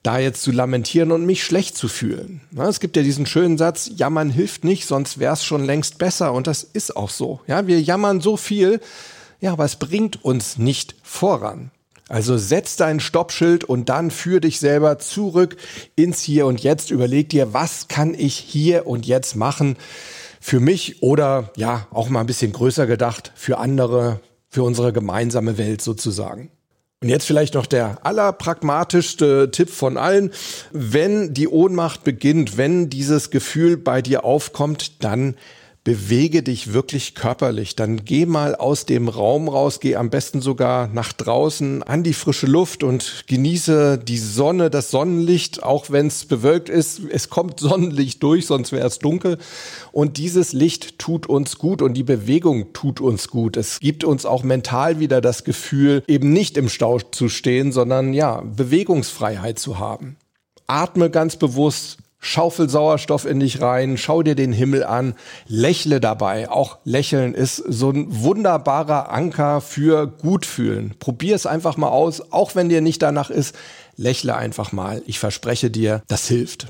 da 0.09 0.19
jetzt 0.19 0.41
zu 0.41 0.53
lamentieren 0.53 1.13
und 1.13 1.27
mich 1.27 1.45
schlecht 1.45 1.77
zu 1.77 1.87
fühlen. 1.87 2.41
es 2.57 2.81
gibt 2.81 2.97
ja 2.97 3.03
diesen 3.03 3.27
schönen 3.27 3.59
Satz, 3.59 3.91
jammern 3.95 4.31
hilft 4.31 4.65
nicht, 4.65 4.87
sonst 4.87 5.19
wäre 5.19 5.35
es 5.35 5.45
schon 5.45 5.67
längst 5.67 5.99
besser. 5.99 6.33
Und 6.33 6.47
das 6.47 6.63
ist 6.63 6.97
auch 6.97 7.11
so. 7.11 7.41
Ja, 7.47 7.67
wir 7.67 7.79
jammern 7.79 8.23
so 8.23 8.39
viel, 8.39 8.81
ja, 9.39 9.53
aber 9.53 9.67
es 9.67 9.77
bringt 9.77 10.25
uns 10.25 10.57
nicht 10.57 10.97
voran. 11.03 11.73
Also 12.09 12.39
setz 12.39 12.77
dein 12.77 13.01
Stoppschild 13.01 13.65
und 13.65 13.91
dann 13.91 14.11
führ 14.11 14.41
dich 14.41 14.61
selber 14.61 14.99
zurück 14.99 15.59
ins 15.95 16.23
Hier 16.23 16.47
und 16.47 16.63
Jetzt. 16.63 16.91
Überleg 16.91 17.29
dir, 17.29 17.53
was 17.53 17.89
kann 17.89 18.15
ich 18.15 18.35
hier 18.35 18.87
und 18.87 19.05
jetzt 19.05 19.37
machen 19.37 19.77
für 20.41 20.59
mich 20.59 21.03
oder 21.03 21.53
ja, 21.55 21.87
auch 21.91 22.09
mal 22.09 22.21
ein 22.21 22.27
bisschen 22.27 22.53
größer 22.53 22.87
gedacht 22.87 23.31
für 23.35 23.59
andere, 23.59 24.21
für 24.49 24.63
unsere 24.63 24.95
gemeinsame 24.95 25.59
Welt 25.59 25.83
sozusagen. 25.83 26.51
Und 27.01 27.11
jetzt 27.11 27.27
vielleicht 27.27 27.55
noch 27.55 27.67
der 27.67 28.05
allerpragmatischste 28.05 29.53
Tipp 29.53 29.71
von 29.71 29.97
allen. 29.97 30.33
Wenn 30.73 31.33
die 31.33 31.47
Ohnmacht 31.47 32.03
beginnt, 32.03 32.57
wenn 32.57 32.91
dieses 32.91 33.31
Gefühl 33.31 33.77
bei 33.77 34.03
dir 34.03 34.25
aufkommt, 34.25 35.05
dann 35.05 35.37
bewege 35.89 36.43
dich 36.43 36.75
wirklich 36.75 37.15
körperlich. 37.15 37.75
Dann 37.75 38.05
geh 38.05 38.27
mal 38.27 38.55
aus 38.55 38.85
dem 38.85 39.09
Raum 39.09 39.49
raus, 39.49 39.81
geh 39.81 39.97
am 39.97 40.11
besten 40.11 40.43
sogar 40.43 40.89
nach 40.89 41.15
draußen 41.15 41.83
an 41.83 42.03
die 42.03 42.13
frische 42.13 42.47
Luft 42.47 42.83
und 42.83 43.25
genieße 43.27 43.97
die 43.97 44.19
Sonne, 44.19 44.69
das 44.69 44.91
Sonnenlicht, 44.91 45.63
auch 45.63 45.89
wenn 45.89 46.09
es 46.09 46.27
bewölkt 46.27 46.69
ist. 46.69 47.01
Es 47.11 47.31
kommt 47.31 47.59
Sonnenlicht 47.61 48.23
durch, 48.23 48.45
sonst 48.45 48.71
wäre 48.71 48.87
es 48.87 48.99
dunkel. 48.99 49.39
Und 49.91 50.19
dieses 50.19 50.53
Licht 50.53 50.99
tut 50.99 51.27
uns 51.27 51.57
gut 51.57 51.81
und 51.81 51.95
die 51.95 52.05
Bewegung 52.05 52.75
tut 52.75 53.01
uns 53.01 53.29
gut. 53.29 53.57
Es 53.57 53.81
gibt 53.81 54.05
uns 54.05 54.27
auch 54.27 54.43
mental 54.43 55.01
wieder 55.01 55.23
das 55.23 55.43
Gefühl, 55.43 56.03
eben 56.07 56.35
nicht 56.35 56.59
im 56.59 56.69
Stau 56.69 56.99
zu 56.99 57.31
stehen, 57.31 57.73
sondern 57.73 58.13
ja, 58.13 58.43
Bewegungsfreiheit 58.43 59.59
zu 59.59 59.79
haben. 59.79 60.17
Atme 60.67 61.09
ganz 61.09 61.37
bewusst, 61.37 61.97
Schaufel 62.21 62.69
Sauerstoff 62.69 63.25
in 63.25 63.39
dich 63.41 63.61
rein, 63.61 63.97
schau 63.97 64.23
dir 64.23 64.35
den 64.35 64.53
Himmel 64.53 64.83
an, 64.83 65.15
lächle 65.47 66.01
dabei. 66.01 66.51
Auch 66.51 66.79
lächeln 66.85 67.33
ist 67.33 67.57
so 67.57 67.91
ein 67.91 68.07
wunderbarer 68.09 69.11
Anker 69.13 69.61
für 69.61 70.09
Gutfühlen. 70.09 70.95
Probier 70.99 71.37
es 71.37 71.47
einfach 71.47 71.77
mal 71.77 71.89
aus, 71.89 72.33
auch 72.33 72.57
wenn 72.57 72.69
dir 72.69 72.81
nicht 72.81 73.03
danach 73.03 73.31
ist. 73.31 73.55
Lächle 73.97 74.37
einfach 74.37 74.73
mal. 74.73 75.03
Ich 75.07 75.19
verspreche 75.19 75.71
dir, 75.71 76.03
das 76.09 76.27
hilft. 76.27 76.69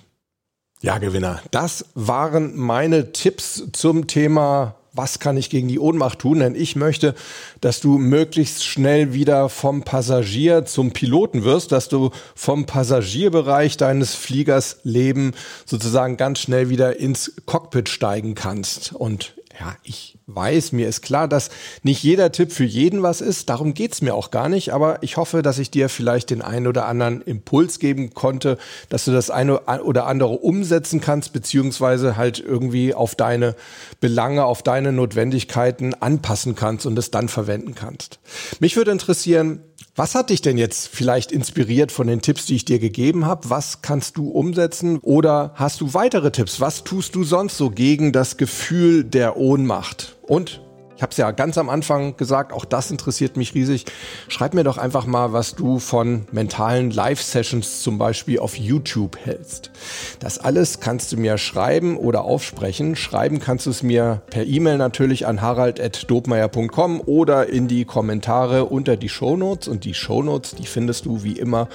Ja, 0.80 0.98
Gewinner, 0.98 1.40
das 1.50 1.86
waren 1.94 2.56
meine 2.56 3.12
Tipps 3.12 3.64
zum 3.72 4.06
Thema 4.06 4.76
was 4.98 5.20
kann 5.20 5.36
ich 5.36 5.48
gegen 5.48 5.68
die 5.68 5.78
Ohnmacht 5.78 6.18
tun? 6.18 6.40
Denn 6.40 6.54
ich 6.54 6.76
möchte, 6.76 7.14
dass 7.60 7.80
du 7.80 7.96
möglichst 7.98 8.66
schnell 8.66 9.14
wieder 9.14 9.48
vom 9.48 9.84
Passagier 9.84 10.66
zum 10.66 10.92
Piloten 10.92 11.44
wirst, 11.44 11.72
dass 11.72 11.88
du 11.88 12.10
vom 12.34 12.66
Passagierbereich 12.66 13.76
deines 13.76 14.16
Fliegers 14.16 14.80
Leben 14.82 15.32
sozusagen 15.64 16.16
ganz 16.16 16.40
schnell 16.40 16.68
wieder 16.68 16.98
ins 16.98 17.32
Cockpit 17.46 17.88
steigen 17.88 18.34
kannst. 18.34 18.92
Und 18.92 19.37
ja, 19.60 19.74
ich 19.82 20.18
weiß, 20.26 20.72
mir 20.72 20.88
ist 20.88 21.02
klar, 21.02 21.26
dass 21.26 21.50
nicht 21.82 22.02
jeder 22.02 22.30
Tipp 22.30 22.52
für 22.52 22.64
jeden 22.64 23.02
was 23.02 23.20
ist. 23.20 23.48
Darum 23.48 23.74
geht's 23.74 24.02
mir 24.02 24.14
auch 24.14 24.30
gar 24.30 24.48
nicht. 24.48 24.72
Aber 24.72 25.02
ich 25.02 25.16
hoffe, 25.16 25.42
dass 25.42 25.58
ich 25.58 25.70
dir 25.70 25.88
vielleicht 25.88 26.30
den 26.30 26.42
einen 26.42 26.68
oder 26.68 26.86
anderen 26.86 27.22
Impuls 27.22 27.80
geben 27.80 28.14
konnte, 28.14 28.56
dass 28.88 29.04
du 29.04 29.12
das 29.12 29.30
eine 29.30 29.60
oder 29.82 30.06
andere 30.06 30.30
umsetzen 30.30 31.00
kannst, 31.00 31.32
beziehungsweise 31.32 32.16
halt 32.16 32.38
irgendwie 32.38 32.94
auf 32.94 33.16
deine 33.16 33.56
Belange, 34.00 34.44
auf 34.44 34.62
deine 34.62 34.92
Notwendigkeiten 34.92 35.94
anpassen 35.94 36.54
kannst 36.54 36.86
und 36.86 36.96
es 36.98 37.10
dann 37.10 37.28
verwenden 37.28 37.74
kannst. 37.74 38.20
Mich 38.60 38.76
würde 38.76 38.92
interessieren, 38.92 39.60
was 39.98 40.14
hat 40.14 40.30
dich 40.30 40.42
denn 40.42 40.58
jetzt 40.58 40.86
vielleicht 40.86 41.32
inspiriert 41.32 41.90
von 41.90 42.06
den 42.06 42.22
Tipps, 42.22 42.46
die 42.46 42.54
ich 42.54 42.64
dir 42.64 42.78
gegeben 42.78 43.26
habe? 43.26 43.50
Was 43.50 43.82
kannst 43.82 44.16
du 44.16 44.30
umsetzen? 44.30 44.98
Oder 45.02 45.50
hast 45.56 45.80
du 45.80 45.92
weitere 45.92 46.30
Tipps? 46.30 46.60
Was 46.60 46.84
tust 46.84 47.16
du 47.16 47.24
sonst 47.24 47.56
so 47.56 47.70
gegen 47.70 48.12
das 48.12 48.36
Gefühl 48.36 49.02
der 49.02 49.36
Ohnmacht? 49.36 50.16
Und 50.22 50.60
ich 50.98 51.02
habe 51.02 51.12
es 51.12 51.16
ja 51.16 51.30
ganz 51.30 51.56
am 51.58 51.68
Anfang 51.68 52.16
gesagt, 52.16 52.52
auch 52.52 52.64
das 52.64 52.90
interessiert 52.90 53.36
mich 53.36 53.54
riesig. 53.54 53.84
Schreib 54.26 54.52
mir 54.52 54.64
doch 54.64 54.78
einfach 54.78 55.06
mal, 55.06 55.32
was 55.32 55.54
du 55.54 55.78
von 55.78 56.26
mentalen 56.32 56.90
Live-Sessions 56.90 57.84
zum 57.84 57.98
Beispiel 57.98 58.40
auf 58.40 58.58
YouTube 58.58 59.16
hältst. 59.16 59.70
Das 60.18 60.40
alles 60.40 60.80
kannst 60.80 61.12
du 61.12 61.16
mir 61.16 61.38
schreiben 61.38 61.96
oder 61.96 62.24
aufsprechen. 62.24 62.96
Schreiben 62.96 63.38
kannst 63.38 63.66
du 63.66 63.70
es 63.70 63.84
mir 63.84 64.22
per 64.28 64.44
E-Mail 64.44 64.76
natürlich 64.76 65.24
an 65.28 65.40
harald.dobmeier.com 65.40 67.00
oder 67.06 67.48
in 67.48 67.68
die 67.68 67.84
Kommentare 67.84 68.64
unter 68.64 68.96
die 68.96 69.08
Shownotes. 69.08 69.68
Und 69.68 69.84
die 69.84 69.94
Shownotes, 69.94 70.56
die 70.56 70.66
findest 70.66 71.06
du 71.06 71.22
wie 71.22 71.38
immer 71.38 71.68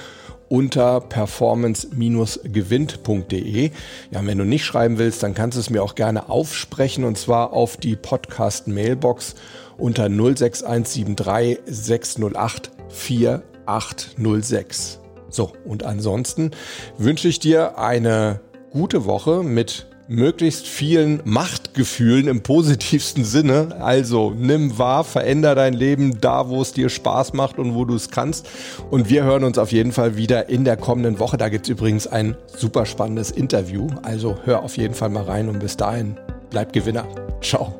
unter 0.48 1.00
performance-gewinnt.de. 1.00 3.70
Ja, 4.10 4.26
wenn 4.26 4.38
du 4.38 4.44
nicht 4.44 4.64
schreiben 4.64 4.98
willst, 4.98 5.22
dann 5.22 5.34
kannst 5.34 5.56
du 5.56 5.60
es 5.60 5.70
mir 5.70 5.82
auch 5.82 5.94
gerne 5.94 6.28
aufsprechen 6.28 7.04
und 7.04 7.16
zwar 7.18 7.52
auf 7.52 7.76
die 7.76 7.94
Podcast-Mailbox 7.96 9.34
unter 9.76 10.08
06173 10.08 11.58
608 11.66 12.70
4806. 12.88 15.00
So, 15.30 15.52
und 15.64 15.84
ansonsten 15.84 16.52
wünsche 16.96 17.28
ich 17.28 17.40
dir 17.40 17.78
eine 17.78 18.40
gute 18.70 19.04
Woche 19.04 19.42
mit 19.42 19.88
möglichst 20.08 20.66
vielen 20.66 21.20
Machtgefühlen 21.24 22.28
im 22.28 22.42
positivsten 22.42 23.24
Sinne. 23.24 23.76
Also 23.80 24.32
nimm 24.36 24.78
wahr, 24.78 25.04
veränder 25.04 25.54
dein 25.54 25.74
Leben 25.74 26.20
da, 26.20 26.48
wo 26.48 26.62
es 26.62 26.72
dir 26.72 26.88
Spaß 26.88 27.32
macht 27.32 27.58
und 27.58 27.74
wo 27.74 27.84
du 27.84 27.94
es 27.94 28.10
kannst. 28.10 28.46
Und 28.90 29.08
wir 29.08 29.24
hören 29.24 29.44
uns 29.44 29.58
auf 29.58 29.72
jeden 29.72 29.92
Fall 29.92 30.16
wieder 30.16 30.48
in 30.48 30.64
der 30.64 30.76
kommenden 30.76 31.18
Woche. 31.18 31.36
Da 31.36 31.48
gibt 31.48 31.66
es 31.66 31.70
übrigens 31.70 32.06
ein 32.06 32.36
super 32.56 32.86
spannendes 32.86 33.30
Interview. 33.30 33.88
Also 34.02 34.38
hör 34.44 34.62
auf 34.62 34.76
jeden 34.76 34.94
Fall 34.94 35.10
mal 35.10 35.24
rein 35.24 35.48
und 35.48 35.58
bis 35.60 35.76
dahin 35.76 36.16
bleib 36.50 36.72
Gewinner. 36.72 37.06
Ciao. 37.40 37.74